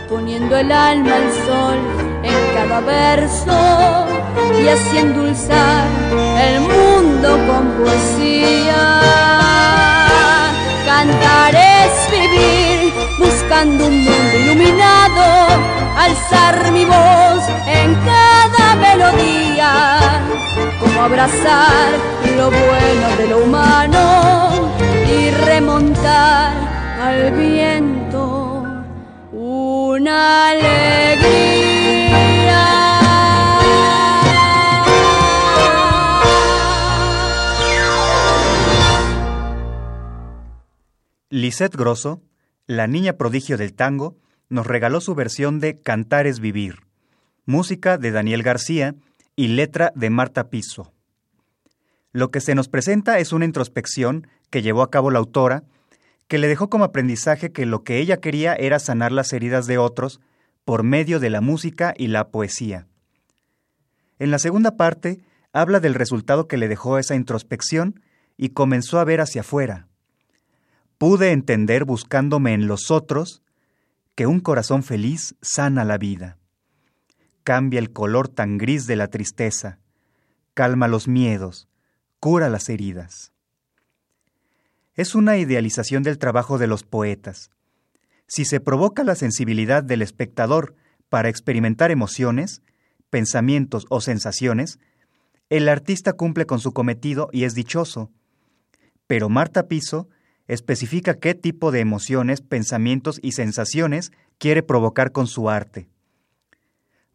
[0.10, 1.78] poniendo el alma al sol
[2.24, 3.58] en cada verso
[4.64, 5.88] y así endulzar
[6.48, 9.91] el mundo con poesía.
[11.02, 15.48] Cantar es vivir buscando un mundo iluminado,
[15.98, 20.22] alzar mi voz en cada melodía,
[20.80, 21.90] como abrazar
[22.38, 24.70] lo bueno de lo humano
[25.12, 26.54] y remontar
[27.02, 28.64] al viento
[29.32, 31.01] una alegría.
[41.34, 42.22] Lisette Grosso,
[42.68, 44.18] la niña prodigio del tango,
[44.50, 46.80] nos regaló su versión de Cantar es vivir,
[47.46, 48.96] música de Daniel García
[49.38, 50.92] y letra de Marta Piso.
[52.12, 55.64] Lo que se nos presenta es una introspección que llevó a cabo la autora,
[56.28, 59.78] que le dejó como aprendizaje que lo que ella quería era sanar las heridas de
[59.78, 60.20] otros
[60.66, 62.88] por medio de la música y la poesía.
[64.20, 65.22] En la segunda parte,
[65.54, 68.02] habla del resultado que le dejó esa introspección
[68.36, 69.88] y comenzó a ver hacia afuera.
[71.02, 73.42] Pude entender buscándome en los otros
[74.14, 76.38] que un corazón feliz sana la vida.
[77.44, 79.80] Cambia el color tan gris de la tristeza,
[80.54, 81.68] calma los miedos,
[82.20, 83.34] cura las heridas.
[84.94, 87.50] Es una idealización del trabajo de los poetas.
[88.28, 90.76] Si se provoca la sensibilidad del espectador
[91.10, 92.62] para experimentar emociones,
[93.10, 94.78] pensamientos o sensaciones,
[95.50, 98.12] el artista cumple con su cometido y es dichoso.
[99.08, 100.08] Pero Marta Piso
[100.54, 105.88] especifica qué tipo de emociones, pensamientos y sensaciones quiere provocar con su arte.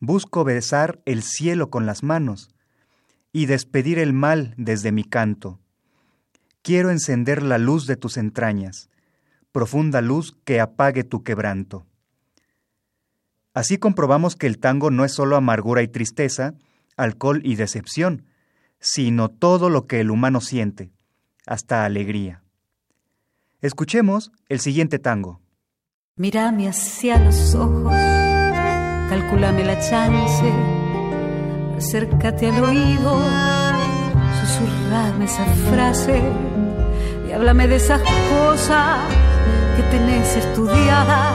[0.01, 2.49] Busco besar el cielo con las manos
[3.33, 5.61] y despedir el mal desde mi canto.
[6.63, 8.89] Quiero encender la luz de tus entrañas,
[9.53, 11.87] profunda luz que apague tu quebranto.
[13.53, 16.55] Así comprobamos que el tango no es solo amargura y tristeza,
[16.97, 18.25] alcohol y decepción,
[18.81, 20.91] sino todo lo que el humano siente,
[21.47, 22.43] hasta alegría.
[23.67, 25.41] Escuchemos el siguiente tango.
[26.15, 27.93] Mírame hacia los ojos,
[29.09, 30.53] calculame la chance,
[31.77, 33.21] acércate al oído,
[34.41, 36.23] susurrame esa frase
[37.29, 39.01] y háblame de esas cosas
[39.77, 41.35] que tenés estudiadas,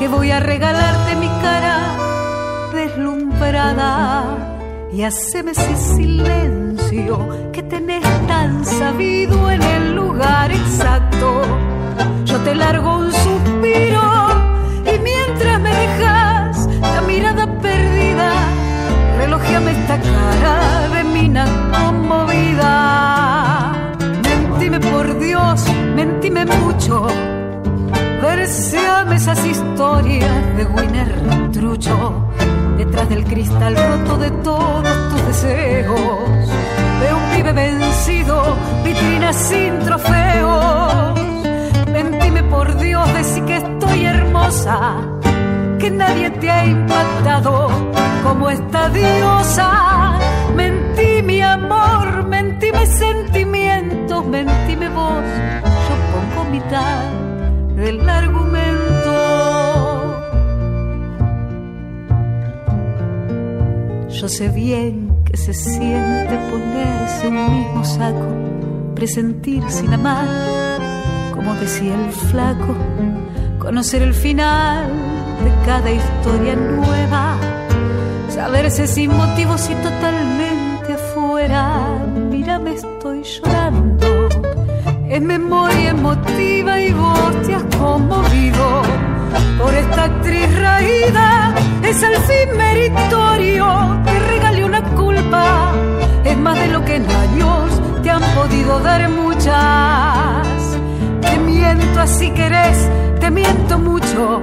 [0.00, 4.55] que voy a regalarte mi cara deslumbrada
[4.96, 11.42] y haceme ese silencio que tenés tan sabido en el lugar exacto.
[12.24, 14.28] Yo te largo un suspiro
[14.86, 18.32] y mientras me dejas la mirada perdida,
[19.18, 21.44] relojeame esta cara de mina
[21.78, 22.72] conmovida.
[24.22, 25.62] Mentime por Dios,
[25.94, 27.06] mentime mucho.
[28.22, 31.12] Verseame esas historias de Winner
[31.52, 32.26] Trucho
[33.04, 36.48] del cristal roto de todos tus deseos.
[37.00, 41.20] De un pibe vencido, vitrina sin trofeos.
[41.92, 44.96] Mentime por Dios, decí que estoy hermosa,
[45.78, 47.68] que nadie te ha impactado
[48.24, 50.18] como esta diosa.
[50.54, 55.24] Mentí mi amor, mentime sentimientos, mentime vos,
[55.62, 57.04] yo pongo mitad
[57.76, 58.85] del argumento.
[64.26, 68.26] Yo sé bien que se siente ponerse un mismo saco,
[68.96, 70.26] presentir sin amar,
[71.32, 72.74] como decía el flaco,
[73.60, 74.88] conocer el final
[75.44, 77.36] de cada historia nueva,
[78.28, 82.04] saberse sin motivos y totalmente afuera.
[82.28, 84.28] Mira, me estoy llorando,
[85.08, 88.82] es memoria emotiva y vos te has conmovido
[89.56, 91.54] por esta actriz raída.
[91.84, 93.66] Es al fin meritorio
[95.30, 95.72] que.
[96.24, 97.70] Es más de lo que en años
[98.02, 100.46] te han podido dar muchas.
[101.20, 102.88] Te miento así querés,
[103.20, 104.42] te miento mucho.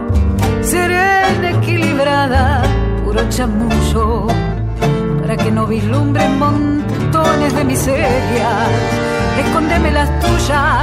[0.61, 2.63] Serena, equilibrada,
[3.03, 4.27] puro chamullo.
[5.21, 8.69] Para que no vislumbren montones de miserias.
[9.45, 10.82] Escóndeme las tuyas,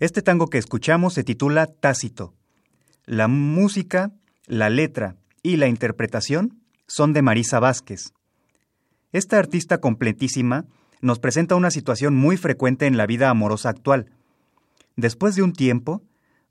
[0.00, 2.32] Este tango que escuchamos se titula Tácito.
[3.04, 4.12] La música,
[4.46, 8.12] la letra y la interpretación son de Marisa Vázquez.
[9.10, 10.66] Esta artista completísima
[11.00, 14.12] nos presenta una situación muy frecuente en la vida amorosa actual.
[14.94, 16.00] Después de un tiempo,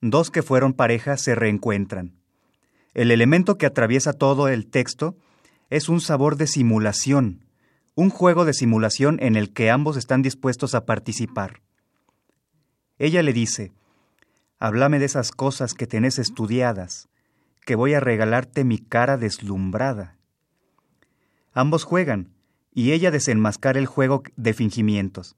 [0.02, 2.18] dos que fueron pareja se reencuentran.
[2.94, 5.16] El elemento que atraviesa todo el texto
[5.70, 7.46] es un sabor de simulación,
[7.96, 11.62] un juego de simulación en el que ambos están dispuestos a participar.
[13.00, 13.72] Ella le dice,
[14.60, 17.10] Háblame de esas cosas que tenés estudiadas,
[17.66, 20.18] que voy a regalarte mi cara deslumbrada.
[21.54, 22.32] Ambos juegan,
[22.74, 25.36] y ella desenmascara el juego de fingimientos.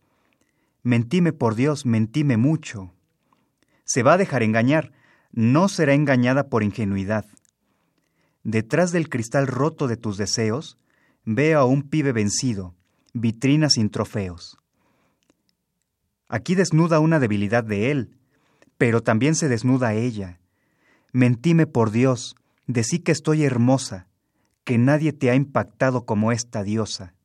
[0.83, 2.93] Mentime por Dios, mentime mucho.
[3.83, 4.93] Se va a dejar engañar,
[5.31, 7.25] no será engañada por ingenuidad.
[8.43, 10.77] Detrás del cristal roto de tus deseos,
[11.25, 12.75] veo a un pibe vencido,
[13.13, 14.58] vitrina sin trofeos.
[16.29, 18.15] Aquí desnuda una debilidad de él,
[18.77, 20.39] pero también se desnuda ella.
[21.11, 22.35] Mentime por Dios,
[22.67, 24.07] decí que estoy hermosa,
[24.63, 27.15] que nadie te ha impactado como esta diosa.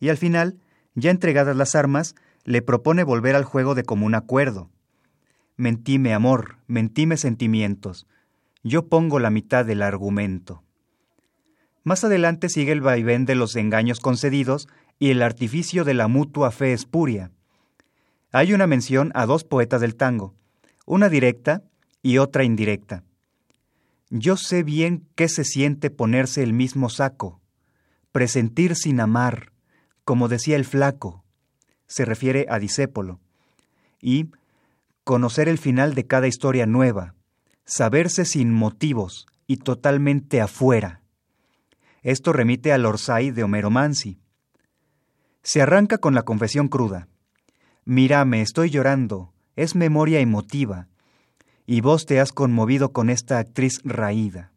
[0.00, 0.58] Y al final,
[0.94, 4.68] ya entregadas las armas, le propone volver al juego de común acuerdo.
[5.56, 8.08] Mentime amor, mentime sentimientos,
[8.64, 10.64] yo pongo la mitad del argumento.
[11.84, 14.66] Más adelante sigue el vaivén de los engaños concedidos
[14.98, 17.30] y el artificio de la mutua fe espuria.
[18.36, 20.34] Hay una mención a dos poetas del tango,
[20.84, 21.62] una directa
[22.02, 23.02] y otra indirecta.
[24.10, 27.40] Yo sé bien qué se siente ponerse el mismo saco,
[28.12, 29.52] presentir sin amar,
[30.04, 31.24] como decía el flaco,
[31.86, 33.20] se refiere a Disépolo,
[34.02, 34.26] y
[35.02, 37.14] conocer el final de cada historia nueva,
[37.64, 41.00] saberse sin motivos y totalmente afuera.
[42.02, 44.20] Esto remite al Orsay de Homero Mansi.
[45.42, 47.08] Se arranca con la confesión cruda.
[47.88, 50.88] Mírame, estoy llorando, es memoria emotiva,
[51.66, 54.50] y vos te has conmovido con esta actriz raída.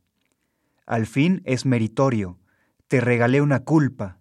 [0.88, 2.39] Al fin es meritorio,
[2.88, 4.17] te regalé una culpa,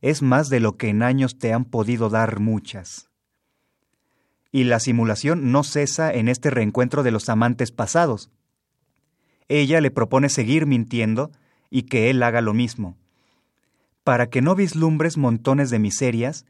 [0.00, 3.10] es más de lo que en años te han podido dar muchas.
[4.50, 8.30] Y la simulación no cesa en este reencuentro de los amantes pasados.
[9.48, 11.32] Ella le propone seguir mintiendo
[11.68, 12.96] y que él haga lo mismo.
[14.04, 16.46] Para que no vislumbres montones de miserias,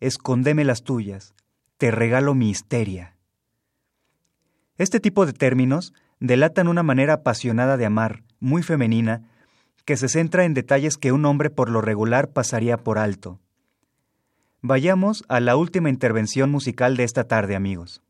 [0.00, 1.34] escondeme las tuyas,
[1.76, 3.16] te regalo mi histeria.
[4.76, 9.28] Este tipo de términos delatan una manera apasionada de amar, muy femenina,
[9.84, 13.40] que se centra en detalles que un hombre por lo regular pasaría por alto.
[14.62, 18.02] Vayamos a la última intervención musical de esta tarde, amigos.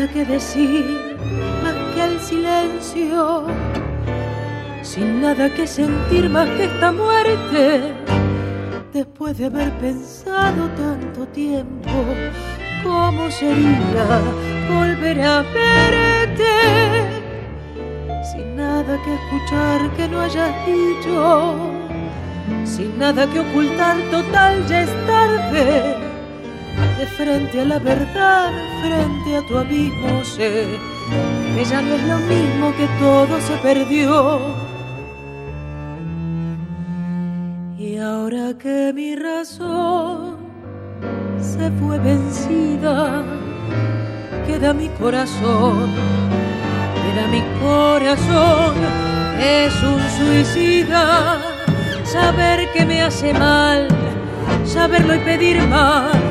[0.00, 1.18] Nada que decir
[1.62, 3.44] más que el silencio,
[4.82, 7.92] sin nada que sentir más que esta muerte.
[8.94, 11.90] Después de haber pensado tanto tiempo,
[12.82, 14.06] ¿cómo sería
[14.74, 16.54] volver a verte?
[18.32, 21.56] Sin nada que escuchar que no hayas dicho,
[22.64, 26.09] sin nada que ocultar, total ya es tarde
[27.00, 30.66] de frente a la verdad, frente a tu abismo, sé
[31.54, 34.38] que ya no es lo mismo que todo se perdió.
[37.78, 40.36] Y ahora que mi razón
[41.40, 43.22] se fue vencida,
[44.46, 45.94] queda mi corazón,
[47.02, 48.74] queda mi corazón,
[49.40, 51.38] es un suicida,
[52.04, 53.88] saber que me hace mal,
[54.66, 56.29] saberlo y pedir más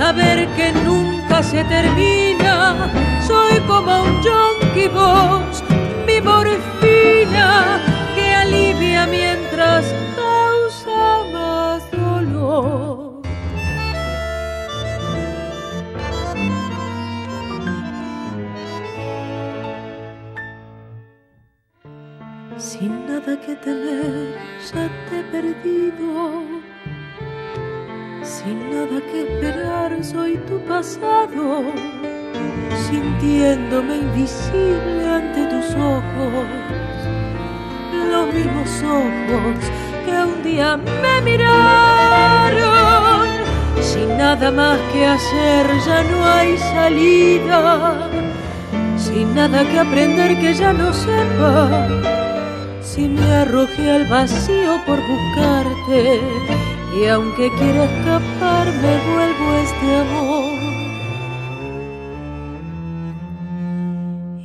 [0.00, 2.54] saber que nunca se termina.
[3.28, 5.62] Soy como un junkie box,
[6.06, 7.48] mi morfina
[8.14, 9.84] que alivia mientras
[10.20, 11.00] causa
[11.34, 13.20] más dolor.
[22.56, 24.38] Sin nada que temer,
[24.70, 26.49] ya te he perdido
[28.22, 31.62] sin nada que esperar soy tu pasado,
[32.88, 36.46] sintiéndome invisible ante tus ojos,
[38.10, 39.58] los mismos ojos
[40.04, 42.80] que un día me miraron.
[43.80, 48.08] Sin nada más que hacer ya no hay salida,
[48.96, 51.88] sin nada que aprender que ya no sepa.
[52.82, 56.20] Si me arrojé al vacío por buscarte,
[56.96, 60.60] y aunque quiera escapar me vuelvo este amor.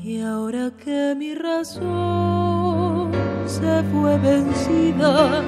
[0.04, 3.12] Y ahora que mi razón
[3.46, 5.42] se fue vencida,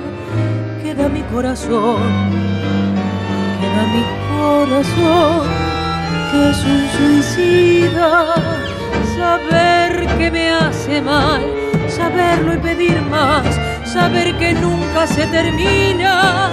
[0.82, 2.02] queda mi corazón,
[3.60, 4.04] queda mi
[4.36, 5.48] corazón,
[6.32, 8.36] que es un suicida.
[9.16, 11.44] Saber que me hace mal,
[11.88, 13.46] saberlo y pedir más,
[13.86, 16.52] saber que nunca se termina,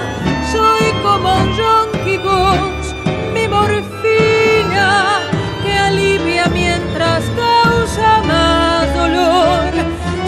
[0.54, 1.88] soy como un John
[2.22, 2.94] Bones,
[3.34, 5.18] mi morfina
[5.64, 9.72] que alivia mientras causa más dolor.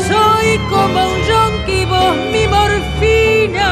[0.08, 3.70] Soy como un yonki, vos mi morfina,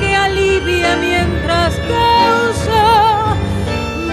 [0.00, 3.34] que alivia mientras causa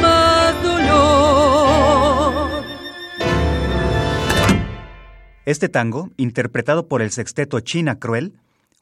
[0.02, 2.64] más dolor.
[5.46, 8.32] Este tango, interpretado por el sexteto China Cruel,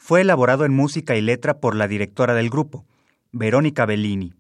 [0.09, 2.87] fue elaborado en música y letra por la directora del grupo,
[3.31, 4.33] Verónica Bellini.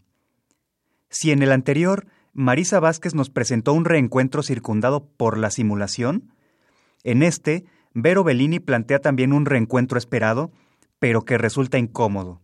[1.11, 6.33] Si en el anterior Marisa Vázquez nos presentó un reencuentro circundado por la simulación,
[7.03, 10.51] en este, Vero Bellini plantea también un reencuentro esperado,
[10.97, 12.41] pero que resulta incómodo.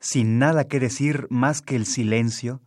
[0.00, 2.60] Sin nada que decir más que el silencio,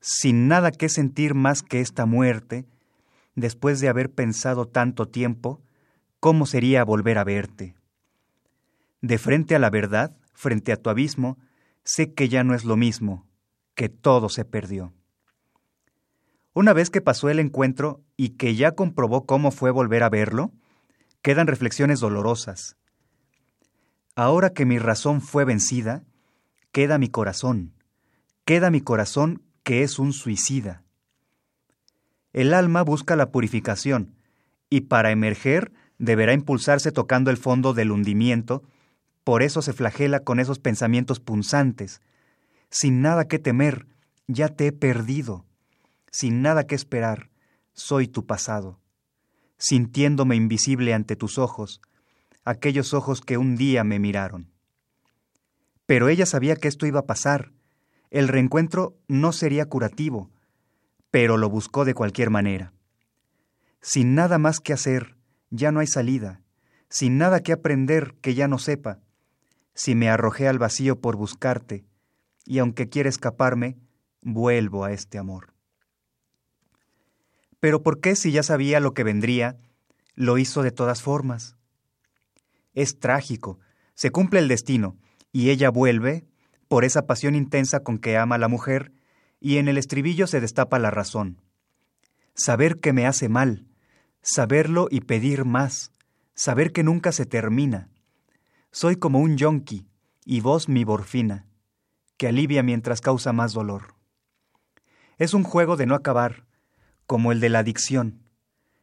[0.00, 2.64] sin nada que sentir más que esta muerte,
[3.34, 5.60] después de haber pensado tanto tiempo,
[6.20, 7.74] ¿cómo sería volver a verte?
[9.00, 11.38] De frente a la verdad, frente a tu abismo,
[11.84, 13.26] sé que ya no es lo mismo,
[13.74, 14.92] que todo se perdió.
[16.52, 20.52] Una vez que pasó el encuentro y que ya comprobó cómo fue volver a verlo,
[21.22, 22.76] quedan reflexiones dolorosas.
[24.16, 26.04] Ahora que mi razón fue vencida,
[26.72, 27.74] queda mi corazón,
[28.44, 30.82] queda mi corazón que es un suicida.
[32.32, 34.16] El alma busca la purificación
[34.68, 38.64] y para emerger deberá impulsarse tocando el fondo del hundimiento,
[39.28, 42.00] por eso se flagela con esos pensamientos punzantes.
[42.70, 43.84] Sin nada que temer,
[44.26, 45.44] ya te he perdido
[46.10, 47.28] sin nada que esperar,
[47.74, 48.80] soy tu pasado,
[49.58, 51.82] sintiéndome invisible ante tus ojos,
[52.42, 54.50] aquellos ojos que un día me miraron.
[55.84, 57.52] Pero ella sabía que esto iba a pasar,
[58.08, 60.30] el reencuentro no sería curativo,
[61.10, 62.72] pero lo buscó de cualquier manera.
[63.82, 65.18] Sin nada más que hacer,
[65.50, 66.40] ya no hay salida,
[66.88, 69.00] sin nada que aprender que ya no sepa,
[69.78, 71.84] si me arrojé al vacío por buscarte,
[72.44, 73.78] y aunque quiera escaparme,
[74.22, 75.54] vuelvo a este amor.
[77.60, 79.56] Pero ¿por qué si ya sabía lo que vendría,
[80.16, 81.56] lo hizo de todas formas?
[82.74, 83.60] Es trágico,
[83.94, 84.96] se cumple el destino,
[85.30, 86.26] y ella vuelve,
[86.66, 88.90] por esa pasión intensa con que ama a la mujer,
[89.38, 91.40] y en el estribillo se destapa la razón.
[92.34, 93.68] Saber que me hace mal,
[94.22, 95.92] saberlo y pedir más,
[96.34, 97.90] saber que nunca se termina.
[98.70, 99.86] Soy como un yonki,
[100.24, 101.46] y vos mi borfina,
[102.16, 103.94] que alivia mientras causa más dolor.
[105.16, 106.44] Es un juego de no acabar,
[107.06, 108.22] como el de la adicción.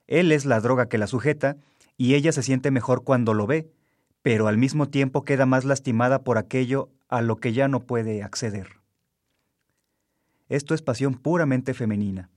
[0.07, 1.57] Él es la droga que la sujeta
[1.97, 3.71] y ella se siente mejor cuando lo ve,
[4.21, 8.23] pero al mismo tiempo queda más lastimada por aquello a lo que ya no puede
[8.23, 8.81] acceder.
[10.49, 12.29] Esto es pasión puramente femenina.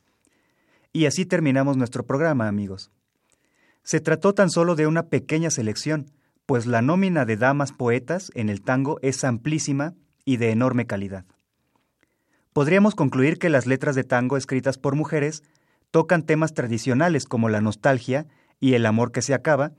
[0.92, 2.90] Y así terminamos nuestro programa, amigos.
[3.82, 6.10] Se trató tan solo de una pequeña selección,
[6.48, 9.92] pues la nómina de damas poetas en el tango es amplísima
[10.24, 11.26] y de enorme calidad.
[12.54, 15.42] Podríamos concluir que las letras de tango escritas por mujeres
[15.90, 18.26] tocan temas tradicionales como la nostalgia
[18.60, 19.72] y el amor que se acaba,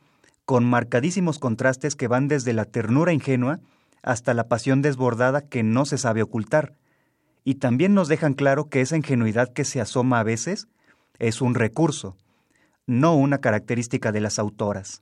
[0.46, 3.62] con marcadísimos contrastes que van desde la ternura ingenua
[4.04, 6.76] hasta la pasión desbordada que no se sabe ocultar,
[7.44, 10.68] y también nos dejan claro que esa ingenuidad que se asoma a veces
[11.18, 12.16] es un recurso,
[12.86, 15.02] no una característica de las autoras.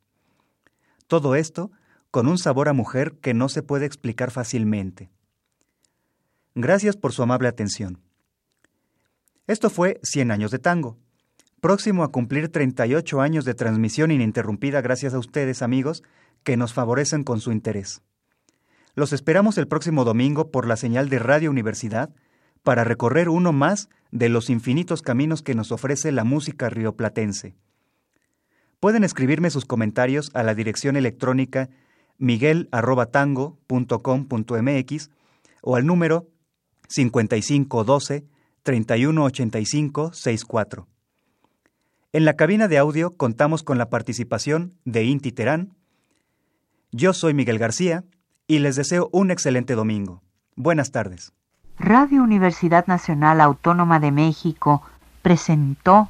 [1.08, 1.72] Todo esto
[2.12, 5.10] con un sabor a mujer que no se puede explicar fácilmente.
[6.56, 8.02] Gracias por su amable atención.
[9.46, 10.98] Esto fue Cien años de tango,
[11.62, 16.04] próximo a cumplir 38 años de transmisión ininterrumpida gracias a ustedes, amigos,
[16.44, 18.02] que nos favorecen con su interés.
[18.96, 22.10] Los esperamos el próximo domingo por la señal de Radio Universidad
[22.64, 27.56] para recorrer uno más de los infinitos caminos que nos ofrece la música rioplatense.
[28.80, 31.70] Pueden escribirme sus comentarios a la dirección electrónica
[32.18, 35.10] miguel.tango.com.mx
[35.62, 36.30] o al número
[36.88, 38.26] 5512
[38.68, 40.86] 3185-64.
[42.12, 45.72] En la cabina de audio contamos con la participación de Inti Terán.
[46.92, 48.04] Yo soy Miguel García
[48.46, 50.22] y les deseo un excelente domingo.
[50.56, 51.32] Buenas tardes.
[51.80, 54.82] Radio Universidad Nacional Autónoma de México
[55.22, 56.10] presentó